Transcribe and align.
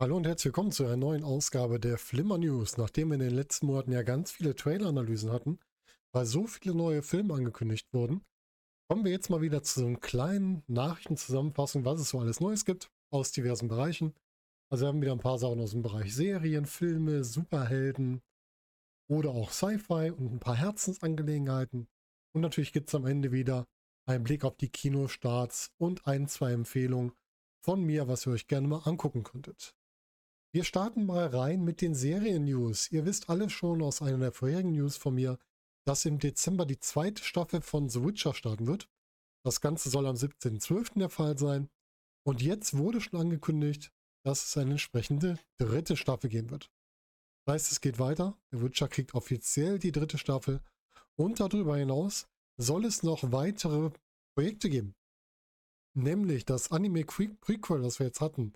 Hallo 0.00 0.16
und 0.16 0.26
herzlich 0.26 0.46
willkommen 0.46 0.72
zu 0.72 0.84
einer 0.84 0.96
neuen 0.96 1.24
Ausgabe 1.24 1.78
der 1.78 1.98
Flimmer 1.98 2.38
News. 2.38 2.78
Nachdem 2.78 3.08
wir 3.08 3.16
in 3.16 3.20
den 3.20 3.34
letzten 3.34 3.66
Monaten 3.66 3.92
ja 3.92 4.02
ganz 4.02 4.32
viele 4.32 4.54
Trailer-Analysen 4.54 5.30
hatten, 5.30 5.58
weil 6.12 6.24
so 6.24 6.46
viele 6.46 6.74
neue 6.74 7.02
Filme 7.02 7.34
angekündigt 7.34 7.92
wurden, 7.92 8.24
kommen 8.88 9.04
wir 9.04 9.12
jetzt 9.12 9.28
mal 9.28 9.42
wieder 9.42 9.62
zu 9.62 9.80
so 9.80 9.86
einem 9.86 10.00
kleinen 10.00 10.62
Nachrichtenzusammenfassung, 10.68 11.84
was 11.84 12.00
es 12.00 12.08
so 12.08 12.18
alles 12.18 12.40
Neues 12.40 12.64
gibt 12.64 12.90
aus 13.10 13.32
diversen 13.32 13.68
Bereichen. 13.68 14.14
Also 14.72 14.84
wir 14.84 14.88
haben 14.88 15.02
wieder 15.02 15.12
ein 15.12 15.18
paar 15.18 15.38
Sachen 15.38 15.60
aus 15.60 15.72
dem 15.72 15.82
Bereich 15.82 16.14
Serien, 16.14 16.64
Filme, 16.64 17.24
Superhelden 17.24 18.22
oder 19.08 19.30
auch 19.30 19.50
Sci-Fi 19.50 20.12
und 20.12 20.32
ein 20.32 20.38
paar 20.38 20.56
Herzensangelegenheiten. 20.56 21.88
Und 22.32 22.40
natürlich 22.42 22.72
gibt 22.72 22.88
es 22.88 22.94
am 22.94 23.04
Ende 23.04 23.32
wieder 23.32 23.66
einen 24.06 24.22
Blick 24.22 24.44
auf 24.44 24.56
die 24.56 24.68
Kinostarts 24.68 25.72
und 25.78 26.06
ein, 26.06 26.28
zwei 26.28 26.52
Empfehlungen 26.52 27.12
von 27.64 27.82
mir, 27.82 28.06
was 28.06 28.26
ihr 28.26 28.32
euch 28.32 28.46
gerne 28.46 28.68
mal 28.68 28.82
angucken 28.84 29.24
könntet. 29.24 29.74
Wir 30.52 30.64
starten 30.64 31.04
mal 31.04 31.26
rein 31.26 31.64
mit 31.64 31.80
den 31.80 31.94
Serien-News. 31.94 32.92
Ihr 32.92 33.04
wisst 33.04 33.28
alle 33.28 33.50
schon 33.50 33.82
aus 33.82 34.02
einer 34.02 34.18
der 34.18 34.32
vorherigen 34.32 34.72
News 34.72 34.96
von 34.96 35.16
mir, 35.16 35.38
dass 35.84 36.04
im 36.04 36.18
Dezember 36.18 36.64
die 36.64 36.78
zweite 36.78 37.24
Staffel 37.24 37.60
von 37.60 37.88
The 37.88 38.04
Witcher 38.04 38.34
starten 38.34 38.66
wird. 38.66 38.88
Das 39.44 39.60
Ganze 39.60 39.90
soll 39.90 40.06
am 40.06 40.16
17.12. 40.16 40.98
der 40.98 41.08
Fall 41.08 41.38
sein. 41.38 41.68
Und 42.24 42.42
jetzt 42.42 42.76
wurde 42.76 43.00
schon 43.00 43.18
angekündigt, 43.18 43.92
dass 44.24 44.44
es 44.44 44.56
eine 44.56 44.72
entsprechende 44.72 45.38
dritte 45.58 45.96
Staffel 45.96 46.30
geben 46.30 46.50
wird. 46.50 46.70
Das 47.44 47.54
heißt, 47.54 47.72
es 47.72 47.80
geht 47.80 47.98
weiter. 47.98 48.36
The 48.50 48.62
Witcher 48.62 48.88
kriegt 48.88 49.14
offiziell 49.14 49.78
die 49.78 49.92
dritte 49.92 50.18
Staffel. 50.18 50.60
Und 51.16 51.40
darüber 51.40 51.76
hinaus 51.76 52.28
soll 52.56 52.84
es 52.84 53.02
noch 53.02 53.32
weitere 53.32 53.90
Projekte 54.34 54.70
geben. 54.70 54.94
Nämlich 55.94 56.44
das 56.44 56.70
Anime 56.70 57.04
Prequel, 57.04 57.82
das 57.82 57.98
wir 57.98 58.06
jetzt 58.06 58.20
hatten, 58.20 58.52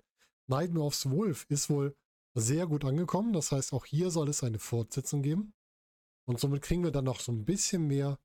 Nightmare 0.47 0.85
of 0.85 0.95
the 0.95 1.09
Wolf 1.09 1.45
ist 1.49 1.69
wohl 1.69 1.95
sehr 2.35 2.67
gut 2.67 2.85
angekommen. 2.85 3.33
Das 3.33 3.51
heißt, 3.51 3.73
auch 3.73 3.85
hier 3.85 4.11
soll 4.11 4.29
es 4.29 4.43
eine 4.43 4.59
Fortsetzung 4.59 5.21
geben. 5.21 5.53
Und 6.27 6.39
somit 6.39 6.61
kriegen 6.61 6.83
wir 6.83 6.91
dann 6.91 7.05
noch 7.05 7.19
so 7.19 7.31
ein 7.31 7.45
bisschen 7.45 7.87
mehr 7.87 8.19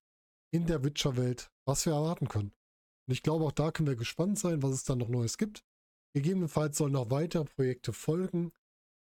in 0.52 0.66
der 0.66 0.84
Witcher-Welt, 0.84 1.50
was 1.64 1.86
wir 1.86 1.94
erwarten 1.94 2.28
können. 2.28 2.52
Und 3.06 3.12
ich 3.12 3.22
glaube, 3.22 3.44
auch 3.44 3.52
da 3.52 3.72
können 3.72 3.88
wir 3.88 3.96
gespannt 3.96 4.38
sein, 4.38 4.62
was 4.62 4.72
es 4.72 4.84
dann 4.84 4.98
noch 4.98 5.08
Neues 5.08 5.38
gibt. 5.38 5.64
Gegebenenfalls 6.14 6.78
sollen 6.78 6.92
noch 6.92 7.10
weitere 7.10 7.44
Projekte 7.44 7.92
folgen. 7.92 8.52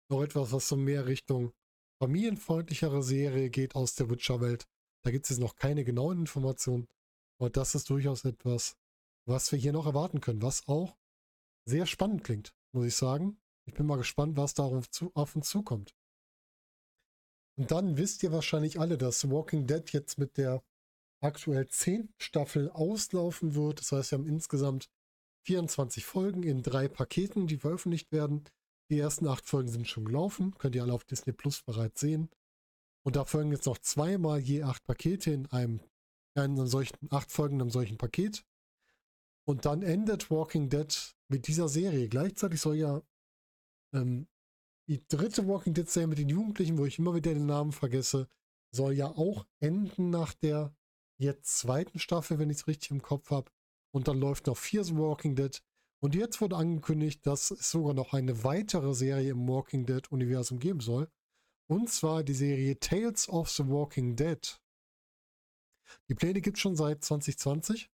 Noch 0.09 0.23
etwas, 0.23 0.51
was 0.51 0.67
so 0.67 0.75
mehr 0.75 1.05
Richtung 1.05 1.53
familienfreundlichere 1.99 3.03
Serie 3.03 3.49
geht 3.49 3.75
aus 3.75 3.95
der 3.95 4.09
Witcher-Welt. 4.09 4.67
Da 5.03 5.11
gibt 5.11 5.25
es 5.25 5.29
jetzt 5.29 5.39
noch 5.39 5.55
keine 5.55 5.83
genauen 5.83 6.19
Informationen. 6.19 6.87
Aber 7.39 7.49
das 7.49 7.75
ist 7.75 7.89
durchaus 7.89 8.25
etwas, 8.25 8.75
was 9.25 9.51
wir 9.51 9.59
hier 9.59 9.73
noch 9.73 9.85
erwarten 9.85 10.21
können, 10.21 10.41
was 10.41 10.67
auch 10.67 10.95
sehr 11.65 11.85
spannend 11.85 12.23
klingt 12.23 12.53
muss 12.71 12.85
ich 12.85 12.95
sagen. 12.95 13.37
Ich 13.65 13.73
bin 13.73 13.85
mal 13.85 13.97
gespannt, 13.97 14.37
was 14.37 14.53
darauf 14.53 14.89
zu, 14.89 15.11
auf 15.13 15.35
uns 15.35 15.49
zukommt. 15.49 15.95
Und 17.57 17.71
dann 17.71 17.97
wisst 17.97 18.23
ihr 18.23 18.31
wahrscheinlich 18.31 18.79
alle, 18.79 18.97
dass 18.97 19.29
Walking 19.29 19.67
Dead 19.67 19.91
jetzt 19.91 20.17
mit 20.17 20.37
der 20.37 20.63
aktuell 21.19 21.67
10. 21.67 22.13
Staffel 22.17 22.69
auslaufen 22.71 23.53
wird. 23.55 23.79
Das 23.79 23.91
heißt, 23.91 24.11
wir 24.11 24.19
haben 24.19 24.27
insgesamt 24.27 24.89
24 25.45 26.05
Folgen 26.05 26.43
in 26.43 26.63
drei 26.63 26.87
Paketen, 26.87 27.47
die 27.47 27.57
veröffentlicht 27.57 28.11
werden. 28.11 28.43
Die 28.89 28.99
ersten 28.99 29.27
acht 29.27 29.45
Folgen 29.45 29.69
sind 29.69 29.87
schon 29.87 30.05
gelaufen. 30.05 30.55
Könnt 30.57 30.75
ihr 30.75 30.83
alle 30.83 30.93
auf 30.93 31.05
Disney 31.05 31.33
Plus 31.33 31.61
bereits 31.61 31.99
sehen. 31.99 32.29
Und 33.03 33.15
da 33.15 33.25
folgen 33.25 33.51
jetzt 33.51 33.65
noch 33.65 33.79
zweimal 33.79 34.39
je 34.39 34.63
acht 34.63 34.83
Pakete 34.85 35.31
in 35.31 35.47
einem, 35.47 35.79
in 36.35 36.41
einem 36.41 36.67
solchen, 36.67 36.97
acht 37.09 37.31
Folgen 37.31 37.55
in 37.55 37.61
einem 37.61 37.71
solchen 37.71 37.97
Paket. 37.97 38.45
Und 39.47 39.65
dann 39.65 39.81
endet 39.81 40.29
Walking 40.29 40.69
Dead 40.69 41.15
mit 41.27 41.47
dieser 41.47 41.67
Serie. 41.67 42.09
Gleichzeitig 42.09 42.61
soll 42.61 42.75
ja 42.75 43.01
ähm, 43.93 44.27
die 44.87 45.05
dritte 45.07 45.47
Walking 45.47 45.73
Dead 45.73 45.89
Serie 45.89 46.07
mit 46.07 46.19
den 46.19 46.29
Jugendlichen, 46.29 46.77
wo 46.77 46.85
ich 46.85 46.99
immer 46.99 47.15
wieder 47.15 47.33
den 47.33 47.47
Namen 47.47 47.71
vergesse, 47.71 48.27
soll 48.71 48.93
ja 48.93 49.07
auch 49.07 49.45
enden 49.59 50.09
nach 50.09 50.33
der 50.33 50.75
jetzt 51.17 51.57
zweiten 51.57 51.99
Staffel, 51.99 52.39
wenn 52.39 52.49
ich 52.49 52.57
es 52.57 52.67
richtig 52.67 52.91
im 52.91 53.01
Kopf 53.01 53.31
habe. 53.31 53.51
Und 53.93 54.07
dann 54.07 54.19
läuft 54.19 54.47
noch 54.47 54.57
Fears 54.57 54.95
Walking 54.95 55.35
Dead. 55.35 55.61
Und 56.01 56.15
jetzt 56.15 56.41
wurde 56.41 56.55
angekündigt, 56.55 57.25
dass 57.25 57.51
es 57.51 57.69
sogar 57.69 57.93
noch 57.93 58.13
eine 58.13 58.43
weitere 58.43 58.93
Serie 58.93 59.31
im 59.31 59.47
Walking 59.47 59.85
Dead 59.85 60.11
Universum 60.11 60.59
geben 60.59 60.79
soll. 60.79 61.09
Und 61.69 61.89
zwar 61.89 62.23
die 62.23 62.33
Serie 62.33 62.79
Tales 62.79 63.29
of 63.29 63.49
the 63.49 63.67
Walking 63.67 64.15
Dead. 64.15 64.59
Die 66.09 66.15
Pläne 66.15 66.41
gibt 66.41 66.57
es 66.57 66.61
schon 66.61 66.75
seit 66.75 67.03
2020. 67.03 67.89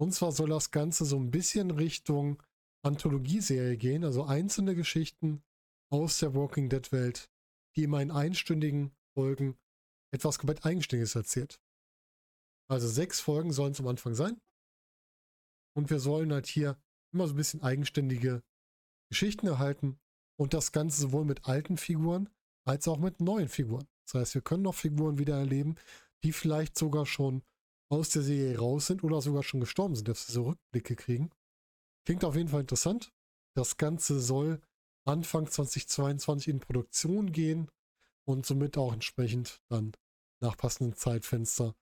Und 0.00 0.12
zwar 0.12 0.32
soll 0.32 0.48
das 0.48 0.70
Ganze 0.70 1.04
so 1.04 1.18
ein 1.18 1.30
bisschen 1.30 1.70
Richtung 1.70 2.42
Anthologieserie 2.82 3.76
gehen, 3.76 4.04
also 4.04 4.24
einzelne 4.24 4.74
Geschichten 4.74 5.42
aus 5.92 6.18
der 6.18 6.34
Walking 6.34 6.68
Dead 6.70 6.90
Welt, 6.92 7.30
die 7.76 7.82
immer 7.82 8.00
in 8.00 8.10
einstündigen 8.10 8.92
Folgen 9.14 9.58
etwas 10.12 10.38
komplett 10.38 10.64
Eigenständiges 10.64 11.14
erzählt. 11.14 11.60
Also 12.68 12.88
sechs 12.88 13.20
Folgen 13.20 13.52
sollen 13.52 13.74
am 13.78 13.88
Anfang 13.88 14.14
sein. 14.14 14.40
Und 15.76 15.90
wir 15.90 16.00
sollen 16.00 16.32
halt 16.32 16.46
hier 16.46 16.76
immer 17.12 17.26
so 17.26 17.34
ein 17.34 17.36
bisschen 17.36 17.62
eigenständige 17.62 18.42
Geschichten 19.10 19.46
erhalten 19.46 19.98
und 20.38 20.54
das 20.54 20.72
Ganze 20.72 21.00
sowohl 21.00 21.24
mit 21.24 21.46
alten 21.46 21.76
Figuren 21.76 22.28
als 22.64 22.86
auch 22.88 22.98
mit 22.98 23.20
neuen 23.20 23.48
Figuren. 23.48 23.86
Das 24.06 24.14
heißt, 24.14 24.34
wir 24.34 24.42
können 24.42 24.62
noch 24.62 24.74
Figuren 24.74 25.18
wieder 25.18 25.36
erleben, 25.36 25.76
die 26.22 26.32
vielleicht 26.32 26.78
sogar 26.78 27.06
schon 27.06 27.42
aus 27.90 28.10
der 28.10 28.22
Serie 28.22 28.58
raus 28.58 28.86
sind 28.86 29.02
oder 29.02 29.20
sogar 29.20 29.42
schon 29.42 29.60
gestorben 29.60 29.96
sind, 29.96 30.08
dass 30.08 30.28
wir 30.28 30.32
so 30.32 30.42
Rückblicke 30.44 30.96
kriegen. 30.96 31.30
Klingt 32.06 32.24
auf 32.24 32.36
jeden 32.36 32.48
Fall 32.48 32.60
interessant. 32.60 33.12
Das 33.54 33.76
Ganze 33.76 34.20
soll 34.20 34.60
Anfang 35.04 35.46
2022 35.48 36.48
in 36.48 36.60
Produktion 36.60 37.32
gehen 37.32 37.70
und 38.24 38.46
somit 38.46 38.78
auch 38.78 38.92
entsprechend 38.92 39.60
dann 39.68 39.92
nach 40.40 40.56
passenden 40.56 40.94
Zeitfenster 40.94 41.74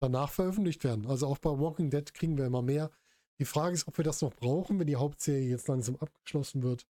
danach 0.00 0.30
veröffentlicht 0.30 0.84
werden. 0.84 1.06
Also 1.06 1.26
auch 1.26 1.38
bei 1.38 1.50
Walking 1.50 1.90
Dead 1.90 2.12
kriegen 2.14 2.38
wir 2.38 2.46
immer 2.46 2.62
mehr. 2.62 2.90
Die 3.38 3.44
Frage 3.44 3.74
ist, 3.74 3.86
ob 3.86 3.96
wir 3.98 4.04
das 4.04 4.22
noch 4.22 4.34
brauchen, 4.34 4.78
wenn 4.78 4.86
die 4.86 4.96
Hauptserie 4.96 5.48
jetzt 5.48 5.68
langsam 5.68 5.96
abgeschlossen 5.96 6.62
wird. 6.62 6.86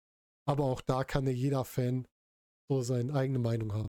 Aber 0.44 0.64
auch 0.64 0.80
da 0.80 1.04
kann 1.04 1.26
ja 1.26 1.32
jeder 1.32 1.64
Fan 1.64 2.06
so 2.68 2.82
seine 2.82 3.14
eigene 3.14 3.38
Meinung 3.38 3.72
haben. 3.72 3.88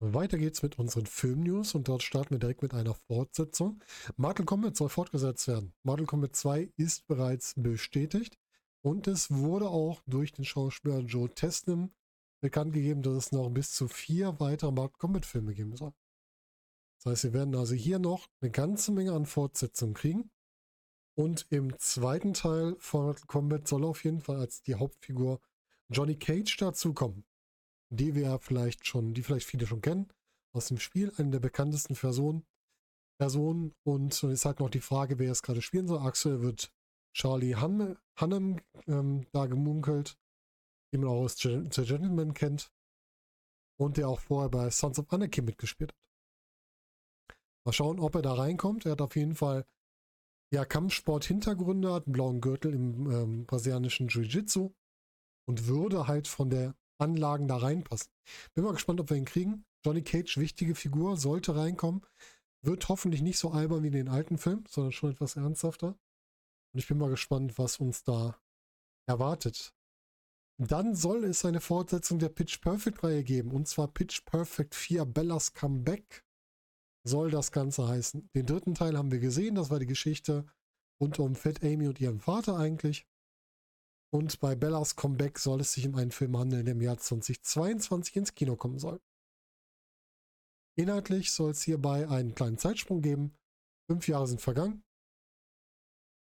Weiter 0.00 0.38
geht's 0.38 0.62
mit 0.62 0.78
unseren 0.78 1.06
Film-News 1.06 1.74
und 1.74 1.88
dort 1.88 2.04
starten 2.04 2.30
wir 2.30 2.38
direkt 2.38 2.62
mit 2.62 2.72
einer 2.72 2.94
Fortsetzung. 2.94 3.82
Mortal 4.16 4.46
Kombat 4.46 4.76
soll 4.76 4.88
fortgesetzt 4.88 5.48
werden. 5.48 5.72
Mortal 5.82 6.06
Kombat 6.06 6.36
2 6.36 6.70
ist 6.76 7.06
bereits 7.08 7.54
bestätigt 7.56 8.38
und 8.80 9.08
es 9.08 9.30
wurde 9.32 9.68
auch 9.68 10.00
durch 10.06 10.32
den 10.32 10.44
Schauspieler 10.44 11.00
Joe 11.00 11.28
Teslim 11.28 11.90
bekannt 12.40 12.74
gegeben, 12.74 13.02
dass 13.02 13.14
es 13.14 13.32
noch 13.32 13.50
bis 13.50 13.72
zu 13.72 13.88
vier 13.88 14.38
weitere 14.38 14.70
Mortal 14.70 14.98
Kombat 14.98 15.26
Filme 15.26 15.52
geben 15.52 15.76
soll. 15.76 15.92
Das 16.98 17.12
heißt, 17.12 17.24
wir 17.24 17.32
werden 17.32 17.56
also 17.56 17.74
hier 17.74 17.98
noch 17.98 18.28
eine 18.40 18.52
ganze 18.52 18.92
Menge 18.92 19.12
an 19.12 19.26
Fortsetzungen 19.26 19.94
kriegen. 19.94 20.30
Und 21.18 21.46
im 21.50 21.76
zweiten 21.78 22.32
Teil 22.32 22.76
von 22.78 23.06
Mortal 23.06 23.26
Kombat 23.26 23.66
soll 23.66 23.84
auf 23.84 24.04
jeden 24.04 24.20
Fall 24.20 24.36
als 24.36 24.62
die 24.62 24.76
Hauptfigur 24.76 25.40
Johnny 25.90 26.16
Cage 26.16 26.56
dazukommen 26.56 27.24
die 27.90 28.14
wir 28.14 28.38
vielleicht 28.38 28.86
schon, 28.86 29.14
die 29.14 29.22
vielleicht 29.22 29.46
viele 29.46 29.66
schon 29.66 29.80
kennen, 29.80 30.08
aus 30.52 30.68
dem 30.68 30.78
Spiel, 30.78 31.12
eine 31.16 31.30
der 31.30 31.40
bekanntesten 31.40 31.94
Personen. 31.94 32.46
Personen. 33.18 33.74
Und 33.84 34.22
ist 34.22 34.44
halt 34.44 34.60
noch 34.60 34.70
die 34.70 34.80
Frage, 34.80 35.18
wer 35.18 35.32
es 35.32 35.42
gerade 35.42 35.62
spielen 35.62 35.88
soll. 35.88 36.00
Axel 36.00 36.42
wird 36.42 36.72
Charlie 37.12 37.56
Han 37.56 37.96
Hannem 38.16 38.60
ähm, 38.86 39.26
da 39.32 39.46
gemunkelt, 39.46 40.18
den 40.92 41.00
man 41.00 41.10
auch 41.10 41.22
aus 41.22 41.38
The 41.38 41.62
Gentleman 41.68 42.34
kennt. 42.34 42.70
Und 43.76 43.96
der 43.96 44.08
auch 44.08 44.20
vorher 44.20 44.48
bei 44.48 44.70
Sons 44.70 44.98
of 44.98 45.12
Anarchy 45.12 45.40
mitgespielt 45.40 45.92
hat. 45.92 47.36
Mal 47.64 47.72
schauen, 47.72 48.00
ob 48.00 48.14
er 48.16 48.22
da 48.22 48.34
reinkommt. 48.34 48.86
Er 48.86 48.92
hat 48.92 49.00
auf 49.00 49.14
jeden 49.14 49.36
Fall 49.36 49.64
ja, 50.52 50.64
Kampfsport-Hintergründe, 50.64 51.92
hat 51.92 52.06
einen 52.06 52.12
blauen 52.12 52.40
Gürtel 52.40 52.74
im 52.74 53.10
ähm, 53.10 53.46
brasilianischen 53.46 54.08
Jiu-Jitsu 54.08 54.72
und 55.46 55.66
würde 55.66 56.06
halt 56.06 56.28
von 56.28 56.50
der 56.50 56.74
Anlagen 56.98 57.48
da 57.48 57.56
reinpassen. 57.56 58.10
Bin 58.54 58.64
mal 58.64 58.72
gespannt, 58.72 59.00
ob 59.00 59.10
wir 59.10 59.16
ihn 59.16 59.24
kriegen. 59.24 59.64
Johnny 59.84 60.02
Cage, 60.02 60.38
wichtige 60.38 60.74
Figur, 60.74 61.16
sollte 61.16 61.56
reinkommen. 61.56 62.04
Wird 62.62 62.88
hoffentlich 62.88 63.22
nicht 63.22 63.38
so 63.38 63.50
albern 63.50 63.82
wie 63.82 63.88
in 63.88 63.92
den 63.92 64.08
alten 64.08 64.38
Filmen, 64.38 64.64
sondern 64.68 64.92
schon 64.92 65.12
etwas 65.12 65.36
ernsthafter. 65.36 65.88
Und 66.72 66.80
ich 66.80 66.88
bin 66.88 66.98
mal 66.98 67.10
gespannt, 67.10 67.58
was 67.58 67.78
uns 67.78 68.02
da 68.02 68.38
erwartet. 69.06 69.74
Dann 70.60 70.96
soll 70.96 71.24
es 71.24 71.44
eine 71.44 71.60
Fortsetzung 71.60 72.18
der 72.18 72.30
Pitch 72.30 72.60
Perfect 72.60 73.04
Reihe 73.04 73.22
geben. 73.22 73.52
Und 73.52 73.68
zwar 73.68 73.88
Pitch 73.88 74.24
Perfect 74.24 74.74
4 74.74 75.04
Bellas 75.04 75.54
Comeback 75.54 76.24
soll 77.08 77.30
das 77.30 77.50
Ganze 77.50 77.88
heißen. 77.88 78.30
Den 78.34 78.46
dritten 78.46 78.74
Teil 78.74 78.96
haben 78.96 79.10
wir 79.10 79.18
gesehen. 79.18 79.56
Das 79.56 79.70
war 79.70 79.78
die 79.80 79.86
Geschichte 79.86 80.46
rund 81.00 81.18
um 81.18 81.34
Fat 81.34 81.62
Amy 81.64 81.88
und 81.88 82.00
ihren 82.00 82.20
Vater 82.20 82.56
eigentlich. 82.56 83.06
Und 84.10 84.40
bei 84.40 84.54
Bellas 84.54 84.96
Comeback 84.96 85.38
soll 85.38 85.60
es 85.60 85.72
sich 85.72 85.86
um 85.86 85.94
einen 85.96 86.10
Film 86.10 86.36
handeln, 86.38 86.64
der 86.64 86.74
im 86.74 86.80
Jahr 86.80 86.98
2022 86.98 88.16
ins 88.16 88.34
Kino 88.34 88.56
kommen 88.56 88.78
soll. 88.78 89.00
Inhaltlich 90.76 91.32
soll 91.32 91.50
es 91.50 91.62
hierbei 91.62 92.08
einen 92.08 92.34
kleinen 92.34 92.56
Zeitsprung 92.56 93.02
geben. 93.02 93.36
Fünf 93.90 94.06
Jahre 94.08 94.26
sind 94.26 94.40
vergangen. 94.40 94.84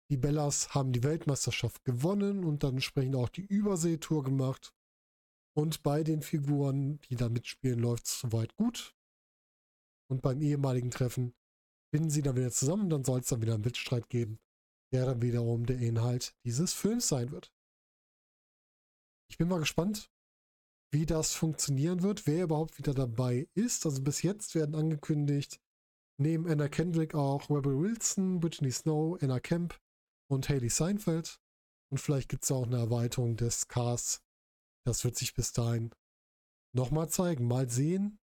Die 0.09 0.17
Bellas 0.17 0.75
haben 0.75 0.91
die 0.91 1.03
Weltmeisterschaft 1.03 1.85
gewonnen 1.85 2.43
und 2.43 2.63
dann 2.63 2.73
entsprechend 2.73 3.15
auch 3.15 3.29
die 3.29 3.45
Überseetour 3.45 4.23
gemacht. 4.23 4.73
Und 5.53 5.83
bei 5.83 6.03
den 6.03 6.21
Figuren, 6.21 6.99
die 7.01 7.15
da 7.15 7.29
mitspielen, 7.29 7.79
läuft 7.79 8.07
es 8.07 8.19
soweit 8.19 8.55
gut. 8.55 8.95
Und 10.11 10.21
beim 10.21 10.41
ehemaligen 10.41 10.91
Treffen 10.91 11.33
finden 11.93 12.09
sie 12.09 12.21
dann 12.21 12.35
wieder 12.35 12.51
zusammen. 12.51 12.89
Dann 12.89 13.05
soll 13.05 13.21
es 13.21 13.27
dann 13.27 13.41
wieder 13.41 13.53
einen 13.53 13.63
Wettstreit 13.63 14.09
geben, 14.09 14.39
der 14.91 15.05
dann 15.05 15.21
wiederum 15.21 15.65
der 15.65 15.79
Inhalt 15.79 16.35
dieses 16.45 16.73
Films 16.73 17.07
sein 17.07 17.31
wird. 17.31 17.53
Ich 19.29 19.37
bin 19.37 19.47
mal 19.47 19.59
gespannt, 19.59 20.11
wie 20.93 21.05
das 21.05 21.33
funktionieren 21.33 22.03
wird, 22.03 22.27
wer 22.27 22.43
überhaupt 22.43 22.77
wieder 22.77 22.93
dabei 22.93 23.47
ist. 23.53 23.85
Also 23.85 24.03
bis 24.03 24.21
jetzt 24.21 24.53
werden 24.53 24.75
angekündigt, 24.75 25.61
neben 26.19 26.45
Anna 26.45 26.67
Kendrick 26.67 27.15
auch 27.15 27.49
Rebel 27.49 27.79
Wilson, 27.79 28.41
Brittany 28.41 28.71
Snow, 28.71 29.17
Anna 29.23 29.39
Kemp 29.39 29.79
und 30.29 30.49
Haley 30.49 30.67
Seinfeld. 30.67 31.39
Und 31.89 31.99
vielleicht 31.99 32.27
gibt 32.27 32.43
es 32.43 32.51
auch 32.51 32.65
eine 32.65 32.79
Erweiterung 32.79 33.37
des 33.37 33.69
Casts. 33.69 34.21
Das 34.85 35.05
wird 35.05 35.15
sich 35.15 35.33
bis 35.33 35.53
dahin 35.53 35.91
nochmal 36.75 37.07
zeigen. 37.07 37.47
Mal 37.47 37.69
sehen, 37.69 38.19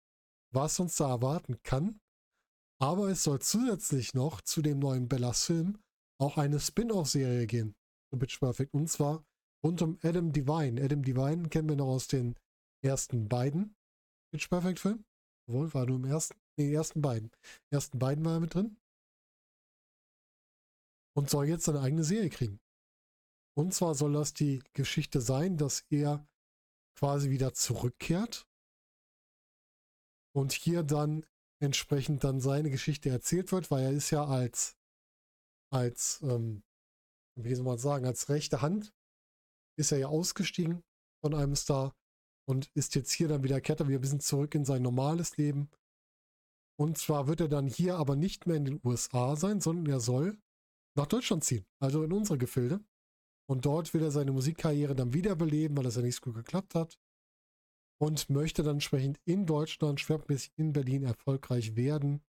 was 0.52 0.78
uns 0.80 0.96
da 0.96 1.08
erwarten 1.08 1.62
kann. 1.62 2.00
Aber 2.80 3.08
es 3.08 3.22
soll 3.22 3.40
zusätzlich 3.40 4.14
noch 4.14 4.40
zu 4.40 4.62
dem 4.62 4.78
neuen 4.78 5.08
Bellas 5.08 5.46
Film 5.46 5.78
auch 6.20 6.36
eine 6.36 6.60
Spin-off-Serie 6.60 7.46
gehen. 7.46 7.74
So 8.10 8.18
Pitch 8.18 8.38
Perfect. 8.38 8.74
Und 8.74 8.88
zwar 8.88 9.24
rund 9.64 9.82
um 9.82 9.98
Adam 10.02 10.32
Devine. 10.32 10.82
Adam 10.82 11.02
Devine 11.02 11.48
kennen 11.48 11.68
wir 11.68 11.76
noch 11.76 11.88
aus 11.88 12.08
den 12.08 12.36
ersten 12.84 13.28
beiden 13.28 13.74
Pitch 14.32 14.48
Perfect 14.48 14.80
Filmen. 14.80 15.04
Obwohl, 15.48 15.72
war 15.74 15.86
nur 15.86 15.96
im 15.96 16.04
ersten, 16.04 16.38
nee, 16.56 16.72
ersten 16.72 17.02
beiden. 17.02 17.30
ersten 17.70 17.98
beiden 17.98 18.24
war 18.24 18.34
er 18.34 18.40
mit 18.40 18.54
drin. 18.54 18.76
Und 21.14 21.30
soll 21.30 21.46
jetzt 21.46 21.64
seine 21.64 21.80
eigene 21.80 22.04
Serie 22.04 22.30
kriegen. 22.30 22.60
Und 23.54 23.74
zwar 23.74 23.94
soll 23.94 24.14
das 24.14 24.32
die 24.32 24.62
Geschichte 24.72 25.20
sein, 25.20 25.56
dass 25.56 25.84
er 25.90 26.26
quasi 26.98 27.30
wieder 27.30 27.52
zurückkehrt 27.52 28.46
und 30.34 30.52
hier 30.52 30.82
dann 30.82 31.24
entsprechend 31.60 32.24
dann 32.24 32.40
seine 32.40 32.70
Geschichte 32.70 33.10
erzählt 33.10 33.52
wird, 33.52 33.70
weil 33.70 33.84
er 33.84 33.92
ist 33.92 34.10
ja 34.10 34.24
als 34.24 34.76
als 35.70 36.20
ähm, 36.22 36.62
wie 37.36 37.54
soll 37.54 37.64
man 37.64 37.78
sagen, 37.78 38.04
als 38.06 38.28
rechte 38.28 38.62
Hand 38.62 38.92
ist 39.78 39.92
er 39.92 39.98
ja 39.98 40.08
ausgestiegen 40.08 40.82
von 41.24 41.34
einem 41.34 41.56
Star 41.56 41.94
und 42.46 42.70
ist 42.74 42.94
jetzt 42.94 43.12
hier 43.12 43.28
dann 43.28 43.42
wieder, 43.42 43.56
er 43.56 43.88
wieder 43.88 43.98
ein 43.98 44.00
bisschen 44.00 44.20
zurück 44.20 44.54
in 44.54 44.64
sein 44.64 44.82
normales 44.82 45.36
Leben. 45.36 45.70
Und 46.78 46.98
zwar 46.98 47.28
wird 47.28 47.40
er 47.40 47.48
dann 47.48 47.66
hier 47.66 47.96
aber 47.96 48.16
nicht 48.16 48.46
mehr 48.46 48.56
in 48.56 48.64
den 48.64 48.80
USA 48.84 49.36
sein, 49.36 49.60
sondern 49.60 49.86
er 49.86 50.00
soll 50.00 50.38
nach 50.96 51.06
Deutschland 51.06 51.44
ziehen, 51.44 51.64
also 51.80 52.02
in 52.02 52.12
unsere 52.12 52.38
Gefilde. 52.38 52.80
Und 53.48 53.64
dort 53.64 53.92
will 53.94 54.02
er 54.02 54.10
seine 54.10 54.32
Musikkarriere 54.32 54.94
dann 54.94 55.14
wiederbeleben, 55.14 55.76
weil 55.76 55.84
das 55.84 55.96
ja 55.96 56.02
nicht 56.02 56.16
so 56.16 56.22
gut 56.22 56.34
geklappt 56.34 56.74
hat. 56.74 56.98
Und 58.02 58.30
möchte 58.30 58.62
dann 58.62 58.76
entsprechend 58.76 59.20
in 59.24 59.46
Deutschland, 59.46 60.00
schwerpunktmäßig 60.00 60.52
in 60.56 60.72
Berlin 60.72 61.04
erfolgreich 61.04 61.76
werden. 61.76 62.20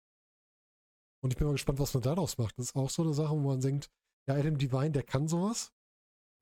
Und 1.23 1.33
ich 1.33 1.39
bin 1.39 1.47
mal 1.47 1.55
gespannt, 1.55 1.79
was 1.79 1.95
man 1.95 2.03
daraus 2.03 2.37
macht. 2.37 2.59
Das 2.59 2.67
ist 2.67 2.77
auch 2.77 2.91
so 2.91 3.03
eine 3.03 3.15
Sache, 3.15 3.31
wo 3.31 3.39
man 3.39 3.61
denkt, 3.61 3.89
ja, 4.29 4.35
Adam 4.35 4.59
Divine, 4.59 4.91
der 4.91 5.03
kann 5.03 5.29
sowas 5.29 5.73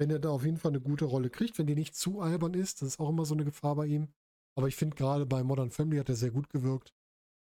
wenn 0.00 0.10
er 0.10 0.18
da 0.18 0.30
auf 0.30 0.44
jeden 0.46 0.56
Fall 0.56 0.70
eine 0.70 0.80
gute 0.80 1.04
Rolle 1.04 1.28
kriegt, 1.28 1.58
wenn 1.58 1.66
die 1.66 1.74
nicht 1.74 1.94
zu 1.94 2.22
albern 2.22 2.54
ist. 2.54 2.80
Das 2.80 2.88
ist 2.88 3.00
auch 3.00 3.10
immer 3.10 3.26
so 3.26 3.34
eine 3.34 3.44
Gefahr 3.44 3.76
bei 3.76 3.84
ihm. 3.84 4.08
Aber 4.56 4.66
ich 4.66 4.74
finde 4.74 4.96
gerade 4.96 5.26
bei 5.26 5.44
Modern 5.44 5.70
Family 5.70 5.98
hat 5.98 6.08
er 6.08 6.16
sehr 6.16 6.30
gut 6.30 6.48
gewirkt. 6.48 6.94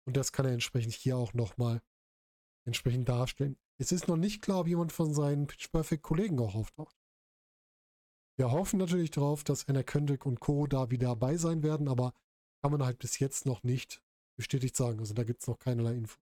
Und 0.06 0.18
das 0.18 0.34
kann 0.34 0.46
er 0.46 0.52
entsprechend 0.52 0.94
hier 0.94 1.16
auch 1.16 1.34
nochmal 1.34 1.82
entsprechend 2.68 3.08
darstellen. 3.08 3.58
Es 3.78 3.94
ist 3.94 4.10
noch 4.10 4.18
nicht 4.18 4.42
klar, 4.42 4.60
ob 4.60 4.68
jemand 4.68 4.92
von 4.92 5.14
seinen 5.14 5.48
Pitch 5.48 5.72
Perfect 5.72 6.04
Kollegen 6.04 6.40
auch 6.40 6.54
auftaucht. 6.54 7.01
Wir 8.42 8.52
hoffen 8.52 8.80
natürlich 8.80 9.12
darauf, 9.12 9.44
dass 9.44 9.70
Anna 9.70 9.84
Kendrick 9.84 10.26
und 10.26 10.40
Co. 10.40 10.66
da 10.66 10.90
wieder 10.90 11.10
dabei 11.10 11.38
sein 11.38 11.62
werden, 11.62 11.88
aber 11.88 12.12
kann 12.64 12.72
man 12.72 12.84
halt 12.84 12.98
bis 12.98 13.20
jetzt 13.20 13.46
noch 13.46 13.62
nicht 13.62 14.02
bestätigt 14.36 14.76
sagen. 14.76 14.98
Also 14.98 15.14
da 15.14 15.24
gibt 15.24 15.42
es 15.42 15.48
noch 15.48 15.60
keinerlei 15.60 15.94
Info. 15.94 16.20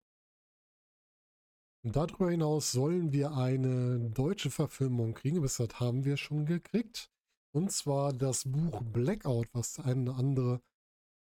Und 1.82 1.96
darüber 1.96 2.30
hinaus 2.30 2.74
sollen 2.74 3.14
wir 3.14 3.32
eine 3.32 4.02
deutsche 4.10 4.52
Verfilmung 4.52 5.14
kriegen. 5.14 5.40
Bis 5.42 5.56
das 5.56 5.80
haben 5.80 6.04
wir 6.04 6.18
schon 6.18 6.46
gekriegt. 6.46 7.10
Und 7.54 7.72
zwar 7.72 8.12
das 8.12 8.44
Buch 8.52 8.82
Blackout, 8.84 9.48
was 9.54 9.80
eine 9.80 10.14
andere 10.14 10.62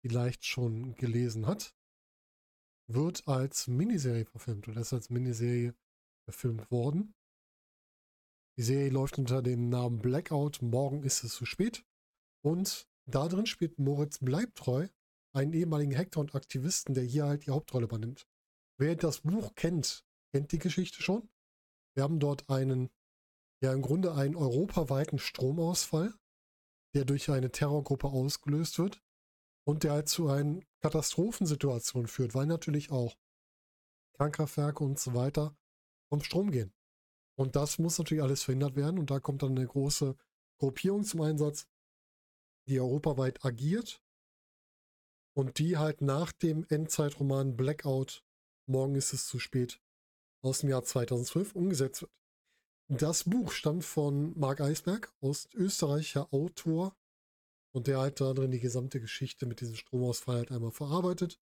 vielleicht 0.05 0.44
schon 0.44 0.96
gelesen 0.96 1.46
hat, 1.46 1.76
wird 2.88 3.28
als 3.28 3.69
Miniserie 3.69 4.25
verfilmt 4.25 4.67
oder 4.67 4.81
ist 4.81 4.93
als 4.93 5.11
Miniserie 5.11 5.76
verfilmt 6.25 6.73
worden. 6.73 7.14
Die 8.58 8.62
Serie 8.62 8.90
läuft 8.90 9.19
unter 9.19 9.40
dem 9.40 9.70
Namen 9.70 9.99
Blackout. 9.99 10.60
Morgen 10.60 11.02
ist 11.04 11.25
es 11.25 11.34
zu 11.34 11.46
spät. 11.46 11.87
Und 12.44 12.87
da 13.06 13.26
drin 13.28 13.46
spielt 13.46 13.78
Moritz 13.78 14.19
Bleibtreu, 14.19 14.88
einen 15.34 15.54
ehemaligen 15.54 15.96
Hacker 15.96 16.20
und 16.20 16.34
Aktivisten, 16.34 16.94
der 16.94 17.04
hier 17.04 17.25
halt 17.25 17.46
die 17.46 17.50
Hauptrolle 17.50 17.84
übernimmt. 17.84 18.26
Wer 18.78 18.94
das 18.96 19.20
Buch 19.20 19.54
kennt, 19.54 20.04
kennt 20.32 20.52
die 20.52 20.58
Geschichte 20.58 21.02
schon. 21.02 21.31
Wir 21.94 22.02
haben 22.02 22.20
dort 22.20 22.50
einen, 22.50 22.90
ja 23.62 23.72
im 23.72 23.81
Grunde 23.81 24.14
einen 24.14 24.37
europaweiten 24.37 25.19
Stromausfall, 25.19 26.12
der 26.94 27.06
durch 27.06 27.31
eine 27.31 27.50
Terrorgruppe 27.50 28.08
ausgelöst 28.08 28.78
wird 28.78 29.02
und 29.64 29.82
der 29.82 29.93
halt 29.93 30.08
zu 30.08 30.28
einer 30.28 30.60
Katastrophensituation 30.81 32.06
führt, 32.06 32.34
weil 32.34 32.46
natürlich 32.46 32.90
auch 32.90 33.16
Kernkraftwerke 34.19 34.84
und 34.84 34.99
so 34.99 35.14
weiter 35.14 35.56
vom 36.10 36.22
Strom 36.22 36.50
gehen. 36.50 36.75
Und 37.37 37.56
das 37.56 37.79
muss 37.79 37.99
natürlich 37.99 38.23
alles 38.23 38.43
verhindert 38.43 38.76
werden 38.76 38.99
und 38.99 39.11
da 39.11 39.20
kommt 39.20 39.43
dann 39.43 39.56
eine 39.56 39.67
große 39.67 40.17
Gruppierung 40.58 41.05
zum 41.05 41.23
Einsatz, 41.23 41.67
die 42.69 42.81
europaweit 42.81 43.44
agiert 43.44 44.02
und 45.34 45.58
die 45.58 45.79
halt 45.79 46.02
nach 46.02 46.32
dem 46.32 46.64
Endzeitroman 46.69 47.56
Blackout, 47.56 48.25
morgen 48.67 48.94
ist 48.94 49.12
es 49.12 49.26
zu 49.26 49.38
spät, 49.38 49.81
aus 50.43 50.61
dem 50.61 50.69
Jahr 50.69 50.84
2012 50.84 51.55
umgesetzt 51.55 52.02
wird. 52.02 52.12
Das 52.88 53.25
Buch 53.25 53.52
stammt 53.52 53.85
von 53.85 54.38
Marc 54.38 54.61
Eisberg, 54.61 55.12
österreichischer 55.55 56.32
Autor, 56.32 56.95
und 57.75 57.87
der 57.87 57.99
halt 57.99 58.21
da 58.21 58.33
drin 58.35 58.50
die 58.50 58.61
gesamte 58.61 59.00
Geschichte 59.00 59.47
mit 59.47 59.61
diesem 59.61 59.76
Stromausfall 59.76 60.37
halt 60.37 60.52
einmal 60.52 60.73
verarbeitet. 60.73 61.40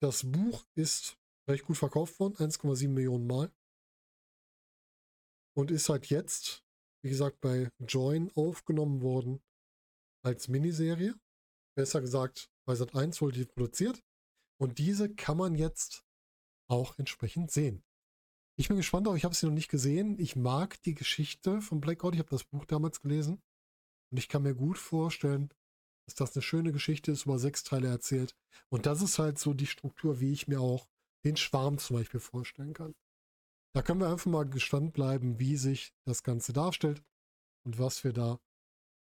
Das 0.00 0.30
Buch 0.30 0.64
ist 0.74 1.18
recht 1.48 1.64
gut 1.64 1.76
verkauft 1.76 2.18
worden, 2.18 2.36
1,7 2.36 2.88
Millionen 2.88 3.26
Mal. 3.26 3.52
Und 5.58 5.72
ist 5.72 5.88
halt 5.88 6.06
jetzt, 6.06 6.64
wie 7.02 7.08
gesagt, 7.08 7.40
bei 7.40 7.72
Join 7.80 8.30
aufgenommen 8.36 9.02
worden 9.02 9.42
als 10.24 10.46
Miniserie. 10.46 11.18
Besser 11.76 12.00
gesagt, 12.00 12.48
bei 12.64 12.76
Sat 12.76 12.94
1 12.94 13.20
wurde 13.20 13.40
die 13.40 13.44
produziert. 13.44 14.04
Und 14.60 14.78
diese 14.78 15.12
kann 15.12 15.36
man 15.36 15.56
jetzt 15.56 16.04
auch 16.70 16.96
entsprechend 16.96 17.50
sehen. 17.50 17.82
Ich 18.56 18.68
bin 18.68 18.76
gespannt, 18.76 19.08
aber 19.08 19.16
ich 19.16 19.24
habe 19.24 19.34
sie 19.34 19.46
noch 19.46 19.52
nicht 19.52 19.68
gesehen. 19.68 20.16
Ich 20.20 20.36
mag 20.36 20.80
die 20.82 20.94
Geschichte 20.94 21.60
von 21.60 21.80
Blackout. 21.80 22.14
Ich 22.14 22.20
habe 22.20 22.30
das 22.30 22.44
Buch 22.44 22.64
damals 22.64 23.00
gelesen. 23.00 23.42
Und 24.12 24.18
ich 24.18 24.28
kann 24.28 24.44
mir 24.44 24.54
gut 24.54 24.78
vorstellen, 24.78 25.52
dass 26.06 26.14
das 26.14 26.36
eine 26.36 26.42
schöne 26.42 26.70
Geschichte 26.70 27.10
ist, 27.10 27.24
über 27.24 27.40
sechs 27.40 27.64
Teile 27.64 27.88
erzählt. 27.88 28.36
Und 28.68 28.86
das 28.86 29.02
ist 29.02 29.18
halt 29.18 29.40
so 29.40 29.54
die 29.54 29.66
Struktur, 29.66 30.20
wie 30.20 30.32
ich 30.32 30.46
mir 30.46 30.60
auch 30.60 30.86
den 31.24 31.36
Schwarm 31.36 31.78
zum 31.78 31.96
Beispiel 31.96 32.20
vorstellen 32.20 32.74
kann. 32.74 32.94
Da 33.78 33.82
können 33.82 34.00
wir 34.00 34.08
einfach 34.08 34.26
mal 34.26 34.44
gespannt 34.44 34.92
bleiben, 34.92 35.38
wie 35.38 35.56
sich 35.56 35.94
das 36.04 36.24
Ganze 36.24 36.52
darstellt 36.52 37.00
und 37.64 37.78
was 37.78 38.02
wir 38.02 38.12
da 38.12 38.40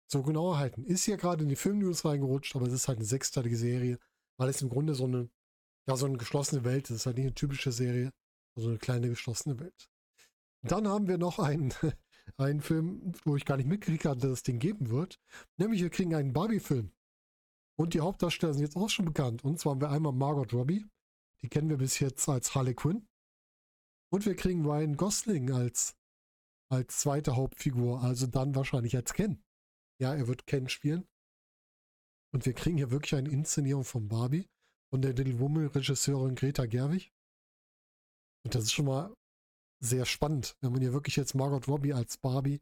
so 0.07 0.23
genau 0.23 0.53
erhalten. 0.53 0.83
Ist 0.85 1.05
hier 1.05 1.17
gerade 1.17 1.43
in 1.43 1.49
die 1.49 1.55
Filmnews 1.55 2.03
reingerutscht, 2.03 2.55
aber 2.55 2.65
es 2.65 2.73
ist 2.73 2.87
halt 2.87 2.97
eine 2.97 3.05
sechsteilige 3.05 3.57
Serie, 3.57 3.99
weil 4.37 4.49
es 4.49 4.63
im 4.63 4.69
Grunde 4.69 4.95
so 4.95 5.03
eine 5.03 5.29
ja, 5.87 5.95
so 5.95 6.07
eine 6.07 6.17
geschlossene 6.17 6.63
Welt. 6.63 6.89
Das 6.89 6.97
ist 6.97 7.05
halt 7.05 7.17
nicht 7.17 7.27
eine 7.27 7.35
typische 7.35 7.71
Serie, 7.71 8.11
also 8.55 8.69
eine 8.69 8.79
kleine 8.79 9.07
geschlossene 9.07 9.59
Welt. 9.59 9.87
Dann 10.63 10.87
haben 10.87 11.07
wir 11.07 11.19
noch 11.19 11.37
einen, 11.37 11.71
einen 12.37 12.61
Film, 12.61 13.13
wo 13.23 13.35
ich 13.35 13.45
gar 13.45 13.57
nicht 13.57 13.69
mitgekriegt 13.69 14.05
hatte, 14.05 14.21
dass 14.21 14.31
es 14.31 14.43
den 14.43 14.57
geben 14.57 14.89
wird. 14.89 15.19
Nämlich 15.57 15.83
wir 15.83 15.91
kriegen 15.91 16.15
einen 16.15 16.33
Barbie-Film. 16.33 16.91
Und 17.77 17.93
die 17.93 18.01
Hauptdarsteller 18.01 18.55
sind 18.55 18.63
jetzt 18.63 18.77
auch 18.77 18.89
schon 18.89 19.05
bekannt. 19.05 19.43
Und 19.43 19.59
zwar 19.59 19.73
haben 19.73 19.81
wir 19.81 19.91
einmal 19.91 20.13
Margot 20.13 20.51
Robbie. 20.53 20.87
Die 21.43 21.49
kennen 21.49 21.69
wir 21.69 21.77
bis 21.77 21.99
jetzt 21.99 22.27
als 22.27 22.55
Harley 22.55 22.73
Quinn. 22.73 23.07
Und 24.15 24.25
wir 24.25 24.37
kriegen 24.37 24.65
Ryan 24.65 24.95
Gosling 24.95 25.51
als, 25.51 25.93
als 26.69 26.99
zweite 26.99 27.35
Hauptfigur. 27.35 28.01
Also 28.01 28.27
dann 28.27 28.55
wahrscheinlich 28.55 28.95
als 28.95 29.13
Ken. 29.13 29.43
Ja, 29.99 30.15
er 30.15 30.29
wird 30.29 30.47
Ken 30.47 30.69
spielen. 30.69 31.05
Und 32.31 32.45
wir 32.45 32.53
kriegen 32.53 32.77
hier 32.77 32.91
wirklich 32.91 33.13
eine 33.15 33.27
Inszenierung 33.27 33.83
von 33.83 34.07
Barbie 34.07 34.47
von 34.89 35.01
der 35.01 35.11
Little 35.11 35.41
Woman 35.41 35.67
Regisseurin 35.67 36.35
Greta 36.35 36.65
Gerwig. 36.65 37.11
Und 38.45 38.55
das 38.55 38.63
ist 38.63 38.71
schon 38.71 38.85
mal 38.85 39.13
sehr 39.81 40.05
spannend, 40.05 40.55
wenn 40.61 40.71
man 40.71 40.79
hier 40.79 40.93
wirklich 40.93 41.17
jetzt 41.17 41.35
Margot 41.35 41.67
Robbie 41.67 41.91
als 41.91 42.15
Barbie 42.15 42.61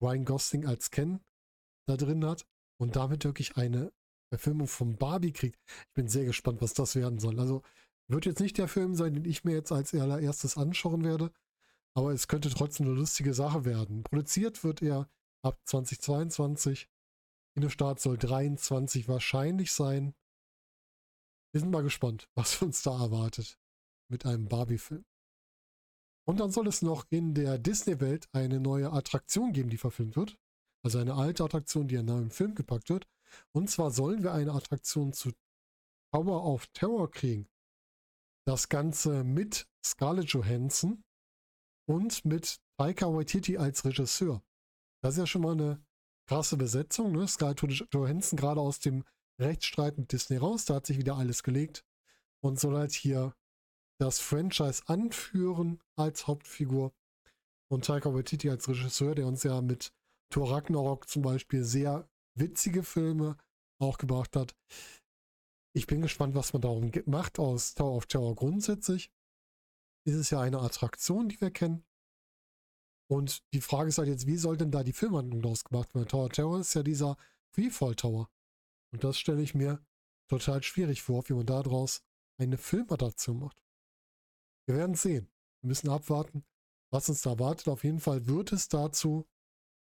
Ryan 0.00 0.24
Gosling 0.24 0.64
als 0.64 0.90
Ken 0.90 1.20
da 1.86 1.98
drin 1.98 2.24
hat 2.24 2.46
und 2.80 2.96
damit 2.96 3.26
wirklich 3.26 3.58
eine 3.58 3.92
Verfilmung 4.30 4.68
von 4.68 4.96
Barbie 4.96 5.32
kriegt. 5.32 5.60
Ich 5.68 5.92
bin 5.92 6.08
sehr 6.08 6.24
gespannt, 6.24 6.62
was 6.62 6.72
das 6.72 6.96
werden 6.96 7.18
soll. 7.18 7.38
Also 7.38 7.62
wird 8.08 8.26
jetzt 8.26 8.40
nicht 8.40 8.58
der 8.58 8.68
Film 8.68 8.94
sein, 8.94 9.14
den 9.14 9.24
ich 9.24 9.44
mir 9.44 9.52
jetzt 9.52 9.72
als 9.72 9.94
allererstes 9.94 10.56
anschauen 10.56 11.04
werde, 11.04 11.32
aber 11.94 12.12
es 12.12 12.28
könnte 12.28 12.50
trotzdem 12.50 12.86
eine 12.86 12.96
lustige 12.96 13.34
Sache 13.34 13.64
werden. 13.64 14.02
Produziert 14.02 14.64
wird 14.64 14.82
er 14.82 15.08
ab 15.42 15.60
2022. 15.64 16.88
Kinostart 17.54 18.00
soll 18.00 18.18
23 18.18 19.08
wahrscheinlich 19.08 19.72
sein. 19.72 20.14
Wir 21.52 21.60
sind 21.60 21.70
mal 21.70 21.82
gespannt, 21.82 22.28
was 22.34 22.60
uns 22.62 22.82
da 22.82 23.00
erwartet 23.00 23.58
mit 24.10 24.26
einem 24.26 24.48
Barbie-Film. 24.48 25.04
Und 26.26 26.40
dann 26.40 26.50
soll 26.50 26.66
es 26.66 26.82
noch 26.82 27.04
in 27.10 27.34
der 27.34 27.58
Disney-Welt 27.58 28.28
eine 28.32 28.58
neue 28.58 28.92
Attraktion 28.92 29.52
geben, 29.52 29.70
die 29.70 29.76
verfilmt 29.76 30.16
wird. 30.16 30.38
Also 30.82 30.98
eine 30.98 31.14
alte 31.14 31.44
Attraktion, 31.44 31.86
die 31.86 31.94
in 31.94 32.06
neuen 32.06 32.30
Film 32.30 32.54
gepackt 32.54 32.90
wird. 32.90 33.06
Und 33.52 33.70
zwar 33.70 33.90
sollen 33.90 34.22
wir 34.22 34.32
eine 34.32 34.52
Attraktion 34.52 35.12
zu 35.12 35.32
Tower 36.12 36.44
of 36.44 36.66
Terror 36.68 37.10
kriegen. 37.10 37.48
Das 38.46 38.68
Ganze 38.68 39.24
mit 39.24 39.66
Scarlett 39.84 40.28
Johansson 40.30 41.02
und 41.86 42.24
mit 42.24 42.58
Taika 42.78 43.06
Waititi 43.06 43.56
als 43.56 43.84
Regisseur. 43.84 44.42
Das 45.02 45.14
ist 45.14 45.18
ja 45.18 45.26
schon 45.26 45.42
mal 45.42 45.52
eine 45.52 45.84
krasse 46.28 46.56
Besetzung. 46.56 47.12
Ne? 47.12 47.26
Scarlett 47.28 47.88
Johansson 47.92 48.36
gerade 48.36 48.60
aus 48.60 48.80
dem 48.80 49.04
Rechtsstreit 49.40 49.98
mit 49.98 50.12
Disney 50.12 50.36
raus. 50.36 50.64
Da 50.64 50.74
hat 50.74 50.86
sich 50.86 50.98
wieder 50.98 51.16
alles 51.16 51.42
gelegt 51.42 51.84
und 52.42 52.60
soll 52.60 52.76
halt 52.76 52.92
hier 52.92 53.34
das 53.98 54.18
Franchise 54.18 54.82
anführen 54.86 55.80
als 55.96 56.26
Hauptfigur. 56.26 56.92
Und 57.70 57.86
Taika 57.86 58.12
Waititi 58.12 58.50
als 58.50 58.68
Regisseur, 58.68 59.14
der 59.14 59.26
uns 59.26 59.42
ja 59.42 59.60
mit 59.60 59.92
Thor 60.30 60.50
Ragnarok 60.50 61.08
zum 61.08 61.22
Beispiel 61.22 61.64
sehr 61.64 62.08
witzige 62.34 62.82
Filme 62.82 63.36
auch 63.78 63.98
gebracht 63.98 64.36
hat. 64.36 64.54
Ich 65.76 65.88
bin 65.88 66.02
gespannt, 66.02 66.36
was 66.36 66.52
man 66.52 66.62
darum 66.62 66.92
macht 67.06 67.40
aus 67.40 67.74
Tower 67.74 67.96
of 67.96 68.06
Terror 68.06 68.36
grundsätzlich. 68.36 69.10
Ist 70.06 70.14
es 70.14 70.30
ja 70.30 70.40
eine 70.40 70.60
Attraktion, 70.60 71.28
die 71.28 71.40
wir 71.40 71.50
kennen. 71.50 71.84
Und 73.10 73.42
die 73.52 73.60
Frage 73.60 73.88
ist 73.88 73.98
halt 73.98 74.08
jetzt, 74.08 74.26
wie 74.26 74.36
soll 74.36 74.56
denn 74.56 74.70
da 74.70 74.84
die 74.84 74.92
Filmhandlung 74.92 75.42
daraus 75.42 75.64
gemacht 75.64 75.92
werden? 75.94 76.08
Tower 76.08 76.26
of 76.26 76.32
Terror 76.32 76.60
ist 76.60 76.74
ja 76.74 76.82
dieser 76.82 77.16
Freefall 77.50 77.96
Tower. 77.96 78.30
Und 78.92 79.02
das 79.02 79.18
stelle 79.18 79.42
ich 79.42 79.54
mir 79.54 79.84
total 80.28 80.62
schwierig 80.62 81.02
vor, 81.02 81.28
wie 81.28 81.34
man 81.34 81.46
daraus 81.46 82.02
eine 82.38 82.56
Filmadaption 82.56 83.40
macht. 83.40 83.58
Wir 84.66 84.76
werden 84.76 84.94
sehen. 84.94 85.28
Wir 85.60 85.68
müssen 85.68 85.88
abwarten, 85.88 86.44
was 86.90 87.08
uns 87.08 87.22
da 87.22 87.30
erwartet. 87.30 87.68
Auf 87.68 87.82
jeden 87.82 88.00
Fall 88.00 88.26
wird 88.26 88.52
es 88.52 88.68
dazu 88.68 89.26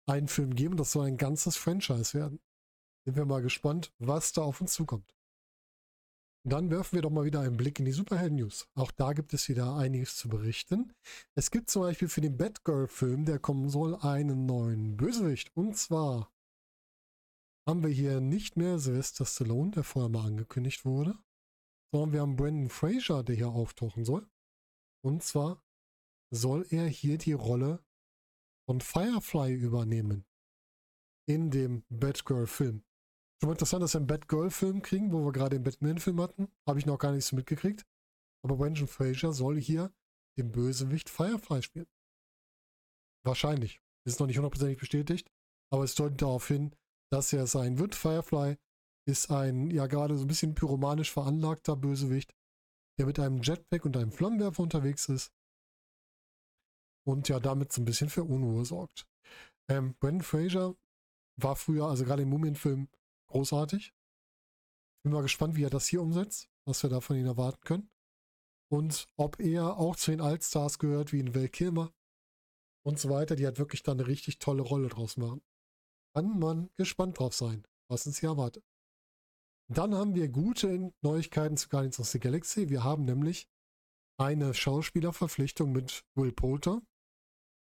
einen 0.06 0.28
Film 0.28 0.54
geben. 0.54 0.76
Das 0.76 0.92
soll 0.92 1.06
ein 1.06 1.18
ganzes 1.18 1.56
Franchise 1.56 2.14
werden. 2.14 2.40
Sind 3.04 3.16
wir 3.16 3.26
mal 3.26 3.42
gespannt, 3.42 3.92
was 3.98 4.32
da 4.32 4.42
auf 4.42 4.62
uns 4.62 4.72
zukommt. 4.72 5.13
Dann 6.46 6.70
werfen 6.70 6.96
wir 6.96 7.02
doch 7.02 7.10
mal 7.10 7.24
wieder 7.24 7.40
einen 7.40 7.56
Blick 7.56 7.78
in 7.78 7.86
die 7.86 7.92
Superhelden-News. 7.92 8.68
Auch 8.74 8.90
da 8.90 9.14
gibt 9.14 9.32
es 9.32 9.48
wieder 9.48 9.76
einiges 9.76 10.16
zu 10.16 10.28
berichten. 10.28 10.92
Es 11.34 11.50
gibt 11.50 11.70
zum 11.70 11.82
Beispiel 11.82 12.08
für 12.08 12.20
den 12.20 12.36
Batgirl-Film, 12.36 13.24
der 13.24 13.38
kommen 13.38 13.70
soll, 13.70 13.96
einen 13.96 14.44
neuen 14.44 14.98
Bösewicht. 14.98 15.56
Und 15.56 15.78
zwar 15.78 16.30
haben 17.66 17.82
wir 17.82 17.88
hier 17.88 18.20
nicht 18.20 18.58
mehr 18.58 18.78
Sylvester 18.78 19.24
Stallone, 19.24 19.70
der 19.70 19.84
vorher 19.84 20.10
mal 20.10 20.26
angekündigt 20.26 20.84
wurde, 20.84 21.16
sondern 21.90 22.12
wir 22.12 22.20
haben 22.20 22.36
Brandon 22.36 22.68
Fraser, 22.68 23.24
der 23.24 23.36
hier 23.36 23.48
auftauchen 23.48 24.04
soll. 24.04 24.28
Und 25.02 25.22
zwar 25.22 25.64
soll 26.30 26.66
er 26.68 26.86
hier 26.86 27.16
die 27.16 27.32
Rolle 27.32 27.82
von 28.66 28.82
Firefly 28.82 29.54
übernehmen. 29.54 30.26
In 31.26 31.50
dem 31.50 31.84
Batgirl-Film. 31.88 32.84
Schon 33.44 33.52
interessant, 33.52 33.82
dass 33.82 33.92
wir 33.92 33.98
einen 33.98 34.06
Batgirl-Film 34.06 34.80
kriegen, 34.80 35.12
wo 35.12 35.22
wir 35.22 35.32
gerade 35.32 35.56
den 35.56 35.64
Batman-Film 35.64 36.18
hatten. 36.18 36.48
Habe 36.66 36.78
ich 36.78 36.86
noch 36.86 36.96
gar 36.96 37.12
nichts 37.12 37.30
mitgekriegt. 37.32 37.84
Aber 38.42 38.56
Brandon 38.56 38.86
Fraser 38.86 39.34
soll 39.34 39.60
hier 39.60 39.92
den 40.38 40.50
Bösewicht 40.50 41.10
Firefly 41.10 41.60
spielen. 41.60 41.86
Wahrscheinlich. 43.22 43.82
Ist 44.06 44.18
noch 44.18 44.28
nicht 44.28 44.38
hundertprozentig 44.38 44.78
bestätigt. 44.78 45.30
Aber 45.70 45.84
es 45.84 45.94
deutet 45.94 46.22
darauf 46.22 46.48
hin, 46.48 46.74
dass 47.12 47.34
er 47.34 47.46
sein 47.46 47.78
wird. 47.78 47.94
Firefly 47.94 48.56
ist 49.06 49.30
ein, 49.30 49.70
ja 49.70 49.88
gerade 49.88 50.16
so 50.16 50.24
ein 50.24 50.28
bisschen 50.28 50.54
pyromanisch 50.54 51.12
veranlagter 51.12 51.76
Bösewicht, 51.76 52.34
der 52.98 53.04
mit 53.04 53.18
einem 53.18 53.42
Jetpack 53.42 53.84
und 53.84 53.98
einem 53.98 54.12
Flammenwerfer 54.12 54.62
unterwegs 54.62 55.10
ist 55.10 55.34
und 57.06 57.28
ja 57.28 57.40
damit 57.40 57.74
so 57.74 57.82
ein 57.82 57.84
bisschen 57.84 58.08
für 58.08 58.24
Unruhe 58.24 58.64
sorgt. 58.64 59.06
Ähm, 59.68 59.96
Brandon 60.00 60.22
Fraser 60.22 60.74
war 61.36 61.56
früher, 61.56 61.84
also 61.88 62.06
gerade 62.06 62.22
im 62.22 62.30
Mumienfilm, 62.30 62.88
großartig. 63.34 63.92
Bin 65.02 65.12
mal 65.12 65.22
gespannt, 65.22 65.56
wie 65.56 65.64
er 65.64 65.70
das 65.70 65.88
hier 65.88 66.00
umsetzt, 66.00 66.48
was 66.66 66.82
wir 66.82 66.90
da 66.90 67.00
von 67.00 67.16
ihm 67.16 67.26
erwarten 67.26 67.60
können. 67.64 67.90
Und 68.70 69.08
ob 69.16 69.40
er 69.40 69.76
auch 69.76 69.96
zu 69.96 70.12
den 70.12 70.20
Allstars 70.20 70.78
gehört, 70.78 71.12
wie 71.12 71.20
in 71.20 71.34
Val 71.34 71.48
Kilmer 71.48 71.92
und 72.86 72.98
so 72.98 73.10
weiter, 73.10 73.36
die 73.36 73.44
halt 73.44 73.58
wirklich 73.58 73.82
dann 73.82 73.98
eine 73.98 74.06
richtig 74.06 74.38
tolle 74.38 74.62
Rolle 74.62 74.88
draus 74.88 75.16
machen. 75.16 75.42
Kann 76.14 76.38
man 76.38 76.70
gespannt 76.76 77.18
drauf 77.18 77.34
sein, 77.34 77.66
was 77.88 78.06
uns 78.06 78.18
hier 78.18 78.30
erwartet. 78.30 78.64
Dann 79.68 79.94
haben 79.94 80.14
wir 80.14 80.28
gute 80.28 80.92
Neuigkeiten 81.02 81.56
zu 81.56 81.68
Guardians 81.68 81.98
of 81.98 82.06
the 82.06 82.20
Galaxy. 82.20 82.68
Wir 82.68 82.84
haben 82.84 83.04
nämlich 83.04 83.48
eine 84.18 84.54
Schauspielerverpflichtung 84.54 85.72
mit 85.72 86.04
Will 86.14 86.32
Poulter. 86.32 86.82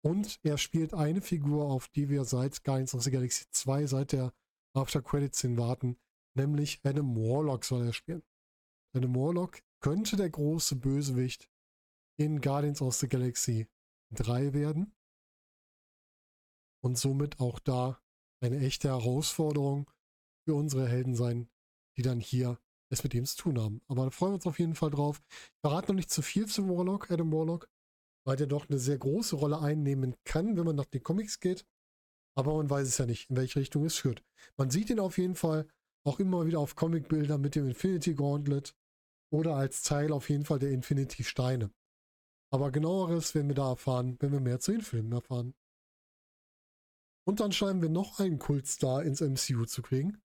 Und 0.04 0.40
er 0.44 0.58
spielt 0.58 0.94
eine 0.94 1.22
Figur, 1.22 1.72
auf 1.72 1.88
die 1.90 2.10
wir 2.10 2.26
seit 2.26 2.64
Guardians 2.64 2.94
of 2.94 3.04
the 3.04 3.12
Galaxy 3.12 3.46
2, 3.52 3.86
seit 3.86 4.12
der 4.12 4.34
After 4.74 5.02
Credits 5.02 5.40
Scene 5.40 5.58
warten, 5.58 5.98
nämlich 6.36 6.80
Adam 6.84 7.16
Warlock 7.16 7.66
soll 7.66 7.86
er 7.86 7.94
spielen. 7.94 8.24
Adam 8.96 9.16
Warlock 9.16 9.62
könnte 9.80 10.16
der 10.16 10.30
große 10.30 10.76
Bösewicht 10.76 11.50
in 12.18 12.42
Guardians 12.42 12.82
of 12.82 12.96
the 12.96 13.08
Galaxy 13.08 13.68
3 14.12 14.54
werden. 14.54 14.94
Und 16.84 16.98
somit 16.98 17.40
auch 17.40 17.60
da 17.60 18.02
eine 18.42 18.60
echte 18.60 18.90
Herausforderung 18.90 19.90
für 20.46 20.56
unsere 20.56 20.88
Helden 20.88 21.16
sein, 21.16 21.50
die 21.98 22.02
dann 22.02 22.20
hier 22.20 22.60
es 22.90 23.04
mit 23.04 23.14
ihm 23.14 23.26
zu 23.26 23.38
tun 23.38 23.60
haben. 23.60 23.82
Aber 23.88 24.06
da 24.06 24.10
freuen 24.10 24.32
wir 24.32 24.36
uns 24.36 24.48
auf 24.48 24.60
jeden 24.60 24.76
Fall 24.76 24.90
drauf. 24.90 25.22
Ich 25.30 25.60
verrate 25.62 25.92
noch 25.92 25.96
nicht 25.96 26.10
zu 26.10 26.22
viel 26.22 26.48
zu 26.48 26.68
Warlock, 26.68 27.12
Adam 27.12 27.32
Warlock 27.32 27.70
weil 28.24 28.38
der 28.38 28.48
doch 28.48 28.70
eine 28.70 28.80
sehr 28.80 28.98
große 28.98 29.36
Rolle 29.36 29.60
einnehmen 29.60 30.16
kann, 30.24 30.58
wenn 30.58 30.66
man 30.66 30.76
nach 30.76 30.86
den 30.86 31.04
Comics 31.04 31.40
geht. 31.40 31.66
Aber 32.36 32.56
man 32.56 32.70
weiß 32.70 32.88
es 32.88 32.98
ja 32.98 33.06
nicht, 33.06 33.30
in 33.30 33.36
welche 33.36 33.60
Richtung 33.60 33.86
es 33.86 33.98
führt. 33.98 34.24
Man 34.58 34.70
sieht 34.70 34.90
ihn 34.90 35.00
auf 35.00 35.18
jeden 35.18 35.36
Fall 35.36 35.68
auch 36.04 36.20
immer 36.20 36.46
wieder 36.46 36.60
auf 36.60 36.76
Comicbildern 36.76 37.42
mit 37.42 37.56
dem 37.56 37.68
Infinity 37.68 38.14
Gauntlet 38.16 38.76
oder 39.32 39.56
als 39.56 39.84
Teil 39.84 40.12
auf 40.12 40.30
jeden 40.30 40.46
Fall 40.46 40.60
der 40.60 40.72
Infinity 40.72 41.24
Steine. 41.24 41.72
Aber 42.52 42.72
genaueres 42.72 43.36
werden 43.36 43.48
wir 43.48 43.56
da 43.56 43.70
erfahren, 43.70 44.18
wenn 44.20 44.32
wir 44.32 44.40
mehr 44.40 44.60
zu 44.60 44.72
den 44.72 44.82
Filmen 44.82 45.12
erfahren. 45.12 45.54
Und 47.26 47.40
dann 47.40 47.52
scheinen 47.52 47.82
wir 47.82 47.90
noch 47.90 48.20
einen 48.20 48.40
Kultstar 48.40 49.04
ins 49.04 49.22
MCU 49.22 49.66
zu 49.66 49.82
kriegen. 49.82 50.22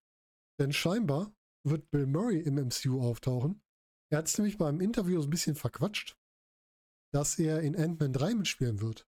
Denn 0.59 0.73
scheinbar 0.73 1.35
wird 1.63 1.91
Bill 1.91 2.07
Murray 2.07 2.41
im 2.41 2.55
MCU 2.55 3.01
auftauchen. 3.03 3.63
Er 4.11 4.19
hat 4.19 4.29
es 4.29 4.39
nämlich 4.39 4.57
beim 4.57 4.81
Interview 4.81 5.21
so 5.21 5.27
ein 5.27 5.31
bisschen 5.31 5.57
verquatscht 5.57 6.17
dass 7.17 7.39
er 7.39 7.61
in 7.61 7.75
Ant-Man 7.75 8.13
3 8.13 8.35
mitspielen 8.35 8.81
wird. 8.83 9.07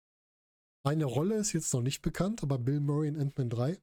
Eine 0.89 1.05
Rolle 1.05 1.35
ist 1.35 1.53
jetzt 1.53 1.75
noch 1.75 1.83
nicht 1.83 2.01
bekannt, 2.01 2.43
aber 2.43 2.59
Bill 2.59 2.81
Murray 2.81 3.09
in 3.09 3.21
Ant-Man 3.21 3.51
3 3.51 3.79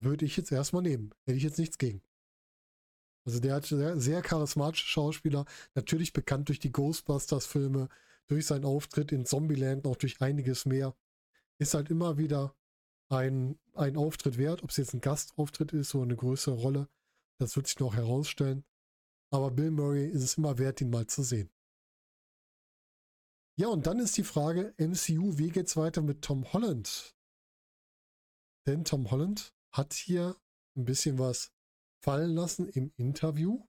würde 0.00 0.24
ich 0.24 0.38
jetzt 0.38 0.50
erstmal 0.50 0.80
nehmen. 0.80 1.10
Hätte 1.26 1.36
ich 1.36 1.42
jetzt 1.42 1.58
nichts 1.58 1.76
gegen. 1.76 2.00
Also 3.26 3.38
der 3.38 3.56
hat 3.56 3.66
sehr, 3.66 4.00
sehr 4.00 4.22
charismatische 4.22 4.86
Schauspieler, 4.86 5.44
natürlich 5.74 6.14
bekannt 6.14 6.48
durch 6.48 6.58
die 6.58 6.72
Ghostbusters-Filme, 6.72 7.90
durch 8.28 8.46
seinen 8.46 8.64
Auftritt 8.64 9.12
in 9.12 9.26
Zombieland, 9.26 9.84
noch 9.84 9.96
durch 9.96 10.18
einiges 10.22 10.64
mehr. 10.64 10.96
Ist 11.58 11.74
halt 11.74 11.90
immer 11.90 12.16
wieder 12.16 12.56
ein, 13.10 13.58
ein 13.74 13.98
Auftritt 13.98 14.38
wert, 14.38 14.62
ob 14.62 14.70
es 14.70 14.78
jetzt 14.78 14.94
ein 14.94 15.02
Gastauftritt 15.02 15.74
ist 15.74 15.94
oder 15.94 16.04
eine 16.04 16.16
größere 16.16 16.54
Rolle. 16.54 16.88
Das 17.38 17.56
wird 17.56 17.66
sich 17.66 17.78
noch 17.78 17.94
herausstellen. 17.94 18.64
Aber 19.30 19.50
Bill 19.50 19.70
Murray 19.70 20.08
ist 20.08 20.22
es 20.22 20.38
immer 20.38 20.56
wert, 20.56 20.80
ihn 20.80 20.88
mal 20.88 21.06
zu 21.06 21.22
sehen. 21.22 21.50
Ja, 23.58 23.68
und 23.68 23.86
dann 23.86 23.98
ist 23.98 24.16
die 24.18 24.24
Frage, 24.24 24.74
MCU, 24.76 25.38
wie 25.38 25.48
geht's 25.48 25.76
weiter 25.76 26.02
mit 26.02 26.22
Tom 26.22 26.52
Holland? 26.52 27.16
Denn 28.66 28.84
Tom 28.84 29.10
Holland 29.10 29.54
hat 29.72 29.94
hier 29.94 30.36
ein 30.76 30.84
bisschen 30.84 31.18
was 31.18 31.52
fallen 32.02 32.34
lassen 32.34 32.68
im 32.68 32.92
Interview. 32.96 33.66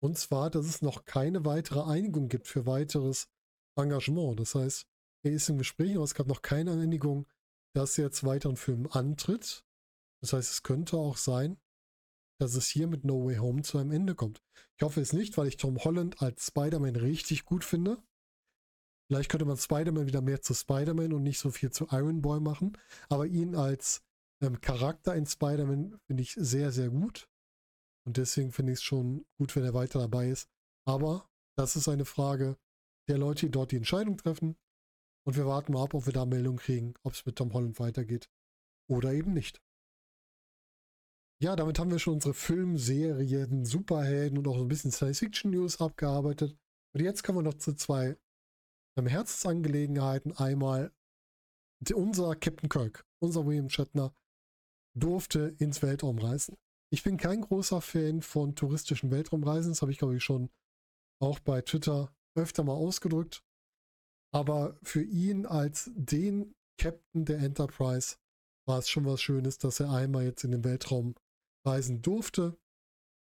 Und 0.00 0.16
zwar, 0.16 0.48
dass 0.48 0.64
es 0.64 0.80
noch 0.80 1.04
keine 1.04 1.44
weitere 1.44 1.82
Einigung 1.82 2.28
gibt 2.28 2.46
für 2.46 2.64
weiteres 2.64 3.28
Engagement. 3.76 4.40
Das 4.40 4.54
heißt, 4.54 4.86
er 5.24 5.32
ist 5.32 5.48
im 5.50 5.58
Gespräch, 5.58 5.94
aber 5.94 6.04
es 6.04 6.14
gab 6.14 6.28
noch 6.28 6.40
keine 6.40 6.72
Einigung, 6.72 7.26
dass 7.74 7.98
er 7.98 8.04
jetzt 8.04 8.24
weiteren 8.24 8.56
Filmen 8.56 8.86
antritt. 8.86 9.66
Das 10.22 10.32
heißt, 10.32 10.50
es 10.50 10.62
könnte 10.62 10.96
auch 10.96 11.16
sein, 11.16 11.60
dass 12.38 12.54
es 12.54 12.68
hier 12.68 12.86
mit 12.86 13.04
No 13.04 13.26
Way 13.26 13.36
Home 13.36 13.62
zu 13.62 13.78
einem 13.78 13.90
Ende 13.90 14.14
kommt. 14.14 14.42
Ich 14.76 14.82
hoffe 14.82 15.00
es 15.00 15.12
nicht, 15.12 15.36
weil 15.36 15.48
ich 15.48 15.56
Tom 15.56 15.78
Holland 15.78 16.22
als 16.22 16.46
Spider-Man 16.46 16.96
richtig 16.96 17.44
gut 17.44 17.64
finde. 17.64 18.02
Vielleicht 19.08 19.30
könnte 19.30 19.46
man 19.46 19.56
Spider-Man 19.56 20.06
wieder 20.06 20.20
mehr 20.20 20.42
zu 20.42 20.54
Spider-Man 20.54 21.12
und 21.12 21.22
nicht 21.22 21.38
so 21.38 21.50
viel 21.50 21.70
zu 21.70 21.86
Iron 21.90 22.22
Boy 22.22 22.40
machen. 22.40 22.76
Aber 23.08 23.26
ihn 23.26 23.56
als 23.56 24.02
ähm, 24.42 24.60
Charakter 24.60 25.14
in 25.14 25.26
Spider-Man 25.26 25.98
finde 26.06 26.22
ich 26.22 26.34
sehr, 26.34 26.70
sehr 26.70 26.90
gut. 26.90 27.28
Und 28.06 28.16
deswegen 28.16 28.52
finde 28.52 28.72
ich 28.72 28.78
es 28.78 28.82
schon 28.82 29.26
gut, 29.36 29.56
wenn 29.56 29.64
er 29.64 29.74
weiter 29.74 29.98
dabei 29.98 30.28
ist. 30.28 30.48
Aber 30.86 31.28
das 31.56 31.74
ist 31.74 31.88
eine 31.88 32.04
Frage 32.04 32.56
der 33.08 33.18
Leute, 33.18 33.46
die 33.46 33.52
dort 33.52 33.72
die 33.72 33.76
Entscheidung 33.76 34.16
treffen. 34.16 34.56
Und 35.26 35.36
wir 35.36 35.46
warten 35.46 35.72
mal 35.72 35.84
ab, 35.84 35.94
ob 35.94 36.06
wir 36.06 36.12
da 36.12 36.24
Meldung 36.24 36.56
kriegen, 36.56 36.94
ob 37.02 37.14
es 37.14 37.26
mit 37.26 37.36
Tom 37.36 37.52
Holland 37.52 37.80
weitergeht 37.80 38.30
oder 38.88 39.12
eben 39.12 39.32
nicht. 39.34 39.60
Ja, 41.40 41.54
damit 41.54 41.78
haben 41.78 41.92
wir 41.92 42.00
schon 42.00 42.14
unsere 42.14 42.34
Filmserien, 42.34 43.64
Superhelden 43.64 44.38
und 44.38 44.48
auch 44.48 44.56
so 44.56 44.64
ein 44.64 44.68
bisschen 44.68 44.90
Science-Fiction-News 44.90 45.80
abgearbeitet. 45.80 46.56
Und 46.92 47.00
jetzt 47.00 47.22
kommen 47.22 47.38
wir 47.38 47.42
noch 47.42 47.58
zu 47.58 47.74
zwei 47.74 48.16
ähm, 48.98 49.06
Herzensangelegenheiten. 49.06 50.36
Einmal 50.36 50.92
unser 51.94 52.34
Captain 52.34 52.68
Kirk, 52.68 53.06
unser 53.22 53.46
William 53.46 53.70
Shatner, 53.70 54.12
durfte 54.98 55.54
ins 55.58 55.80
Weltraum 55.80 56.18
reisen. 56.18 56.56
Ich 56.90 57.04
bin 57.04 57.18
kein 57.18 57.42
großer 57.42 57.80
Fan 57.80 58.20
von 58.20 58.56
touristischen 58.56 59.12
Weltraumreisen. 59.12 59.70
Das 59.70 59.82
habe 59.82 59.92
ich, 59.92 59.98
glaube 59.98 60.16
ich, 60.16 60.24
schon 60.24 60.50
auch 61.22 61.38
bei 61.38 61.60
Twitter 61.62 62.12
öfter 62.34 62.64
mal 62.64 62.74
ausgedrückt. 62.74 63.44
Aber 64.34 64.76
für 64.82 65.02
ihn 65.02 65.46
als 65.46 65.90
den 65.94 66.54
Captain 66.80 67.24
der 67.24 67.38
Enterprise 67.38 68.16
war 68.66 68.78
es 68.78 68.88
schon 68.88 69.04
was 69.04 69.22
Schönes, 69.22 69.58
dass 69.58 69.78
er 69.78 69.92
einmal 69.92 70.24
jetzt 70.24 70.42
in 70.42 70.50
den 70.50 70.64
Weltraum 70.64 71.14
reisen 71.64 72.02
durfte. 72.02 72.58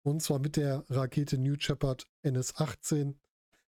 Und 0.03 0.21
zwar 0.21 0.39
mit 0.39 0.55
der 0.55 0.85
Rakete 0.89 1.37
New 1.37 1.55
Shepard 1.59 2.07
NS-18 2.23 3.15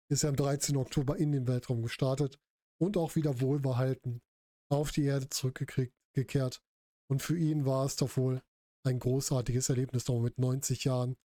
ist 0.09 0.25
er 0.25 0.31
am 0.31 0.37
13. 0.37 0.77
Oktober 0.77 1.17
in 1.17 1.33
den 1.33 1.47
Weltraum 1.47 1.83
gestartet 1.83 2.39
und 2.79 2.97
auch 2.97 3.17
wieder 3.17 3.41
wohlbehalten 3.41 4.23
auf 4.71 4.93
die 4.93 5.05
Erde 5.05 5.29
zurückgekehrt. 5.29 6.63
Und 7.11 7.23
für 7.23 7.37
ihn 7.37 7.65
war 7.65 7.87
es 7.87 7.97
doch 7.97 8.17
wohl 8.17 8.43
ein 8.85 8.99
großartiges 8.99 9.69
Erlebnis, 9.69 10.05
doch 10.05 10.21
mit 10.21 10.39
90 10.39 10.85
Jahren 10.85 11.17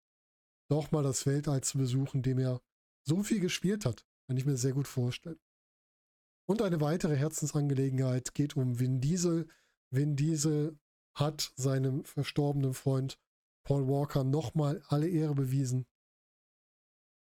doch 0.70 0.92
mal 0.92 1.03
das 1.03 1.25
Weltall 1.25 1.62
zu 1.62 1.77
besuchen, 1.77 2.22
dem 2.24 2.39
er 2.39 2.62
so 3.03 3.22
viel 3.24 3.39
gespielt 3.39 3.86
hat. 3.86 4.06
Kann 4.27 4.38
ich 4.38 4.46
mir 4.46 4.58
sehr 4.58 4.74
gut 4.74 4.88
vorstellen. 4.88 5.39
Und 6.46 6.62
eine 6.62 6.82
weitere 6.82 7.15
Herzensangelegenheit 7.15 8.34
geht 8.34 8.56
um 8.56 8.80
Vin 8.80 9.00
Diesel. 9.01 9.48
Vin 9.92 10.15
Diesel 10.15 10.77
hat 11.15 11.53
seinem 11.55 12.05
verstorbenen 12.05 12.74
Freund 12.74 13.20
Paul 13.63 13.88
Walker 13.88 14.24
nochmal 14.24 14.84
alle 14.88 15.08
Ehre 15.08 15.36
bewiesen 15.36 15.86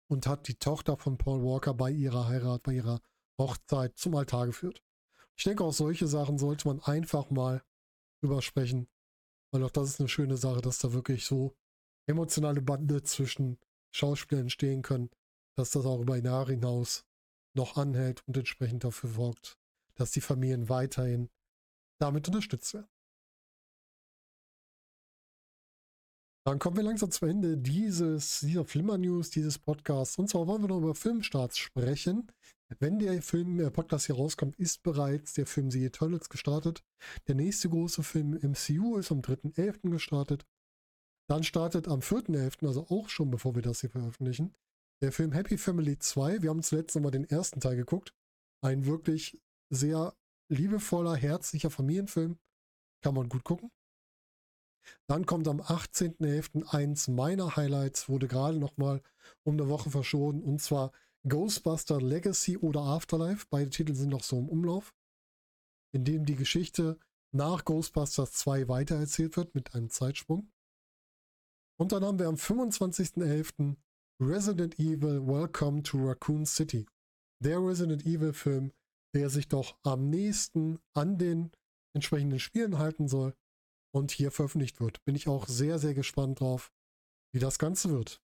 und 0.10 0.28
hat 0.28 0.48
die 0.48 0.56
Tochter 0.56 0.98
von 0.98 1.18
Paul 1.18 1.44
Walker 1.44 1.74
bei 1.74 1.92
ihrer 1.92 2.28
Heirat, 2.28 2.64
bei 2.64 2.74
ihrer 2.74 3.02
Hochzeit 3.38 3.98
zum 3.98 4.16
Altar 4.16 4.48
geführt. 4.48 4.84
Ich 5.36 5.44
denke, 5.44 5.64
auch 5.64 5.74
solche 5.74 6.08
Sachen 6.08 6.38
sollte 6.38 6.68
man 6.68 6.82
einfach 6.82 7.30
mal 7.30 7.64
drüber 8.22 8.42
sprechen, 8.42 8.88
weil 9.52 9.64
auch 9.64 9.72
das 9.72 9.90
ist 9.90 10.00
eine 10.00 10.10
schöne 10.10 10.38
Sache, 10.38 10.62
dass 10.62 10.80
da 10.80 10.94
wirklich 10.94 11.26
so 11.26 11.56
emotionale 12.08 12.62
Bande 12.62 13.04
zwischen 13.04 13.60
Schauspielern 13.92 14.46
entstehen 14.46 14.82
können, 14.82 15.10
dass 15.56 15.72
das 15.72 15.86
auch 15.86 16.02
über 16.02 16.18
Jahre 16.18 16.52
hinaus 16.52 17.06
noch 17.54 17.78
anhält 17.78 18.28
und 18.28 18.38
entsprechend 18.38 18.84
dafür 18.84 19.10
sorgt, 19.10 19.58
dass 19.96 20.12
die 20.12 20.22
Familien 20.22 20.70
weiterhin 20.70 21.30
damit 22.00 22.28
unterstützt 22.28 22.74
werden. 22.74 22.88
Dann 26.50 26.58
kommen 26.58 26.78
wir 26.78 26.84
langsam 26.84 27.12
zum 27.12 27.30
Ende 27.30 27.58
dieses, 27.60 28.40
dieser 28.40 28.66
Flimmer-News, 28.66 29.30
dieses 29.30 29.60
Podcasts. 29.60 30.18
Und 30.18 30.30
zwar 30.30 30.48
wollen 30.48 30.64
wir 30.64 30.70
noch 30.70 30.80
über 30.80 30.96
Filmstarts 30.96 31.60
sprechen. 31.60 32.32
Wenn 32.80 32.98
der 32.98 33.22
Film, 33.22 33.60
der 33.60 33.70
Podcast 33.70 34.08
hier 34.08 34.16
rauskommt, 34.16 34.56
ist 34.56 34.82
bereits 34.82 35.34
der 35.34 35.46
Film 35.46 35.70
The 35.70 35.86
Eternals 35.86 36.28
gestartet. 36.28 36.84
Der 37.28 37.36
nächste 37.36 37.70
große 37.70 38.02
Film 38.02 38.34
im 38.34 38.54
MCU 38.54 38.98
ist 38.98 39.12
am 39.12 39.20
3.11. 39.20 39.92
gestartet. 39.92 40.48
Dann 41.30 41.44
startet 41.44 41.88
am 41.88 42.00
4.11., 42.00 42.66
also 42.66 42.88
auch 42.90 43.10
schon 43.10 43.30
bevor 43.30 43.54
wir 43.54 43.62
das 43.62 43.82
hier 43.82 43.92
veröffentlichen, 43.92 44.56
der 45.04 45.12
Film 45.12 45.34
Happy 45.34 45.56
Family 45.56 46.00
2. 46.00 46.42
Wir 46.42 46.50
haben 46.50 46.64
zuletzt 46.64 46.96
nochmal 46.96 47.12
den 47.12 47.26
ersten 47.26 47.60
Teil 47.60 47.76
geguckt. 47.76 48.12
Ein 48.66 48.88
wirklich 48.88 49.40
sehr 49.72 50.16
liebevoller, 50.52 51.16
herzlicher 51.16 51.70
Familienfilm. 51.70 52.40
Kann 53.04 53.14
man 53.14 53.30
gut 53.30 53.44
gucken. 53.44 53.70
Dann 55.08 55.26
kommt 55.26 55.48
am 55.48 55.62
18.11. 55.62 56.68
eins 56.68 57.08
meiner 57.08 57.56
Highlights, 57.56 58.10
wurde 58.10 58.28
gerade 58.28 58.60
nochmal 58.60 59.02
um 59.44 59.54
eine 59.54 59.70
Woche 59.70 59.90
verschoben, 59.90 60.44
und 60.44 60.62
zwar 60.62 60.92
Ghostbuster 61.28 62.00
Legacy 62.00 62.58
oder 62.58 62.82
Afterlife. 62.82 63.46
Beide 63.50 63.70
Titel 63.70 63.96
sind 63.96 64.10
noch 64.10 64.24
so 64.24 64.38
im 64.40 64.50
Umlauf, 64.50 64.94
in 65.94 66.06
dem 66.06 66.26
die 66.26 66.36
Geschichte 66.36 66.98
nach 67.32 67.66
Ghostbusters 67.66 68.32
2 68.34 68.68
weitererzählt 68.68 69.38
wird 69.38 69.54
mit 69.54 69.76
einem 69.76 69.90
Zeitsprung. 69.90 70.52
Und 71.80 71.92
dann 71.92 72.04
haben 72.04 72.20
wir 72.20 72.28
am 72.28 72.36
25.11. 72.36 73.76
Resident 74.22 74.78
Evil 74.80 75.26
Welcome 75.26 75.84
to 75.84 75.98
Raccoon 75.98 76.46
City. 76.46 76.86
Der 77.42 77.60
Resident 77.60 78.06
Evil 78.06 78.34
Film, 78.34 78.74
der 79.16 79.30
sich 79.30 79.48
doch 79.48 79.78
am 79.84 80.10
nächsten 80.10 80.80
an 80.94 81.18
den 81.18 81.52
entsprechenden 81.96 82.40
Spielen 82.40 82.78
halten 82.78 83.08
soll 83.08 83.34
und 83.92 84.12
hier 84.12 84.32
veröffentlicht 84.32 84.80
wird. 84.80 85.04
Bin 85.06 85.16
ich 85.16 85.28
auch 85.28 85.48
sehr, 85.48 85.80
sehr 85.80 85.94
gespannt 85.94 86.40
drauf, 86.40 86.72
wie 87.32 87.40
das 87.40 87.60
Ganze 87.60 87.90
wird. 87.90 88.22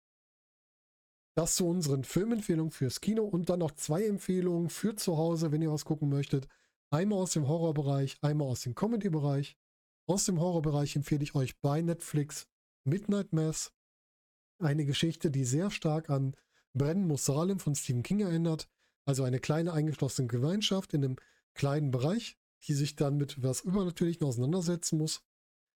Das 1.35 1.55
zu 1.55 1.67
unseren 1.67 2.03
Filmempfehlungen 2.03 2.71
fürs 2.71 3.01
Kino 3.01 3.25
und 3.25 3.49
dann 3.49 3.59
noch 3.59 3.71
zwei 3.71 4.05
Empfehlungen 4.05 4.69
für 4.69 4.95
zu 4.95 5.17
Hause, 5.17 5.51
wenn 5.51 5.61
ihr 5.61 5.71
was 5.71 5.83
gucken 5.83 6.09
möchtet. 6.09 6.47
Einmal 6.91 7.19
aus 7.19 7.33
dem 7.33 7.47
Horrorbereich, 7.47 8.17
einmal 8.21 8.47
aus 8.47 8.61
dem 8.61 8.73
Comedy-Bereich. 8.73 9.57
Aus 10.07 10.25
dem 10.25 10.39
Horrorbereich 10.39 10.95
empfehle 10.95 11.23
ich 11.23 11.35
euch 11.35 11.59
bei 11.59 11.81
Netflix 11.81 12.47
Midnight 12.85 13.33
Mass. 13.33 13.73
Eine 14.59 14.85
Geschichte, 14.85 15.29
die 15.29 15.43
sehr 15.43 15.71
stark 15.71 16.09
an 16.09 16.35
Brennen 16.73 17.07
muss 17.07 17.25
Salem 17.25 17.59
von 17.59 17.75
Stephen 17.75 18.03
King 18.03 18.21
erinnert. 18.21 18.69
Also 19.05 19.23
eine 19.23 19.39
kleine 19.39 19.73
eingeschlossene 19.73 20.27
Gemeinschaft 20.27 20.93
in 20.93 21.03
einem 21.03 21.15
kleinen 21.53 21.91
Bereich, 21.91 22.37
die 22.63 22.73
sich 22.73 22.95
dann 22.95 23.17
mit 23.17 23.43
was 23.43 23.61
Übernatürlichen 23.61 24.25
auseinandersetzen 24.25 24.97
muss. 24.97 25.21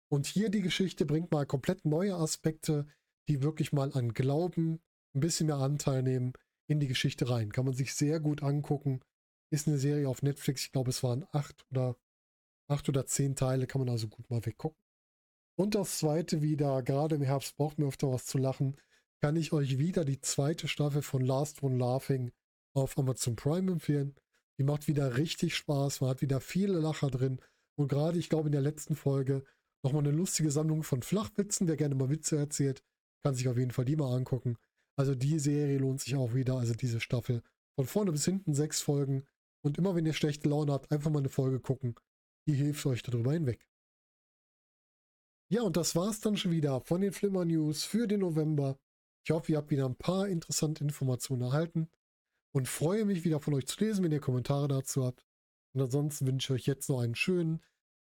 Und 0.08 0.26
hier 0.26 0.50
die 0.50 0.62
Geschichte 0.62 1.04
bringt 1.04 1.32
mal 1.32 1.46
komplett 1.46 1.84
neue 1.84 2.14
Aspekte, 2.14 2.86
die 3.28 3.42
wirklich 3.42 3.72
mal 3.72 3.92
an 3.92 4.12
Glauben 4.12 4.80
ein 5.14 5.20
bisschen 5.20 5.46
mehr 5.46 5.56
Anteil 5.56 6.02
nehmen 6.02 6.32
in 6.68 6.80
die 6.80 6.86
Geschichte 6.86 7.28
rein. 7.28 7.52
Kann 7.52 7.64
man 7.64 7.74
sich 7.74 7.94
sehr 7.94 8.20
gut 8.20 8.42
angucken. 8.42 9.00
Ist 9.50 9.66
eine 9.66 9.78
Serie 9.78 10.08
auf 10.08 10.22
Netflix. 10.22 10.64
Ich 10.64 10.72
glaube, 10.72 10.90
es 10.90 11.02
waren 11.02 11.24
acht 11.32 11.64
oder 11.70 11.96
acht 12.68 12.88
oder 12.88 13.06
zehn 13.06 13.34
Teile. 13.34 13.66
Kann 13.66 13.80
man 13.80 13.88
also 13.88 14.08
gut 14.08 14.28
mal 14.30 14.44
weggucken. 14.44 14.78
Und 15.58 15.74
das 15.74 15.98
zweite 15.98 16.42
wieder, 16.42 16.82
gerade 16.82 17.14
im 17.14 17.22
Herbst 17.22 17.56
braucht 17.56 17.78
man 17.78 17.88
öfter 17.88 18.12
was 18.12 18.26
zu 18.26 18.36
lachen, 18.38 18.76
kann 19.22 19.36
ich 19.36 19.52
euch 19.52 19.78
wieder 19.78 20.04
die 20.04 20.20
zweite 20.20 20.68
Staffel 20.68 21.00
von 21.00 21.22
Last 21.22 21.62
One 21.62 21.78
Laughing 21.78 22.30
auf 22.74 22.98
Amazon 22.98 23.36
Prime 23.36 23.72
empfehlen. 23.72 24.14
Die 24.58 24.64
macht 24.64 24.86
wieder 24.88 25.16
richtig 25.16 25.56
Spaß. 25.56 26.02
Man 26.02 26.10
hat 26.10 26.20
wieder 26.20 26.40
viele 26.40 26.78
Lacher 26.78 27.10
drin. 27.10 27.40
Und 27.76 27.88
gerade, 27.88 28.18
ich 28.18 28.28
glaube, 28.28 28.48
in 28.48 28.52
der 28.52 28.60
letzten 28.60 28.94
Folge 28.94 29.44
Nochmal 29.86 30.02
eine 30.02 30.16
lustige 30.16 30.50
Sammlung 30.50 30.82
von 30.82 31.00
Flachwitzen. 31.00 31.68
Wer 31.68 31.76
gerne 31.76 31.94
mal 31.94 32.10
Witze 32.10 32.36
erzählt, 32.36 32.82
kann 33.22 33.36
sich 33.36 33.46
auf 33.46 33.56
jeden 33.56 33.70
Fall 33.70 33.84
die 33.84 33.94
mal 33.94 34.12
angucken. 34.12 34.56
Also 34.96 35.14
die 35.14 35.38
Serie 35.38 35.78
lohnt 35.78 36.00
sich 36.00 36.16
auch 36.16 36.34
wieder, 36.34 36.56
also 36.56 36.74
diese 36.74 36.98
Staffel. 36.98 37.40
Von 37.76 37.86
vorne 37.86 38.10
bis 38.10 38.24
hinten 38.24 38.52
sechs 38.52 38.80
Folgen. 38.80 39.24
Und 39.62 39.78
immer 39.78 39.94
wenn 39.94 40.04
ihr 40.04 40.12
schlechte 40.12 40.48
Laune 40.48 40.72
habt, 40.72 40.90
einfach 40.90 41.12
mal 41.12 41.20
eine 41.20 41.28
Folge 41.28 41.60
gucken. 41.60 41.94
Die 42.48 42.54
hilft 42.54 42.84
euch 42.84 43.04
darüber 43.04 43.32
hinweg. 43.32 43.64
Ja, 45.52 45.62
und 45.62 45.76
das 45.76 45.94
war's 45.94 46.18
dann 46.18 46.36
schon 46.36 46.50
wieder 46.50 46.80
von 46.80 47.00
den 47.00 47.12
Flimmer 47.12 47.44
News 47.44 47.84
für 47.84 48.08
den 48.08 48.22
November. 48.22 48.80
Ich 49.24 49.30
hoffe, 49.30 49.52
ihr 49.52 49.58
habt 49.58 49.70
wieder 49.70 49.86
ein 49.86 49.94
paar 49.94 50.26
interessante 50.26 50.82
Informationen 50.82 51.42
erhalten 51.42 51.88
und 52.50 52.66
freue 52.66 53.04
mich 53.04 53.22
wieder 53.22 53.38
von 53.38 53.54
euch 53.54 53.68
zu 53.68 53.78
lesen, 53.84 54.02
wenn 54.02 54.10
ihr 54.10 54.18
Kommentare 54.18 54.66
dazu 54.66 55.04
habt. 55.04 55.24
Und 55.74 55.82
ansonsten 55.82 56.26
wünsche 56.26 56.56
ich 56.56 56.62
euch 56.62 56.66
jetzt 56.66 56.88
noch 56.88 56.98
einen 56.98 57.14
schönen 57.14 57.62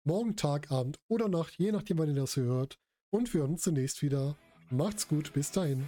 morgen, 0.10 0.36
Tag, 0.36 0.72
Abend 0.72 0.98
oder 1.08 1.30
Nacht, 1.30 1.54
je 1.60 1.72
nachdem, 1.72 2.00
wann 2.00 2.10
ihr 2.10 2.16
das 2.16 2.36
hört. 2.36 2.80
Und 3.12 3.32
wir 3.32 3.42
hören 3.42 3.52
uns 3.52 3.62
zunächst 3.62 4.02
wieder. 4.02 4.36
Macht's 4.72 5.08
gut, 5.08 5.34
bis 5.34 5.52
dahin. 5.52 5.88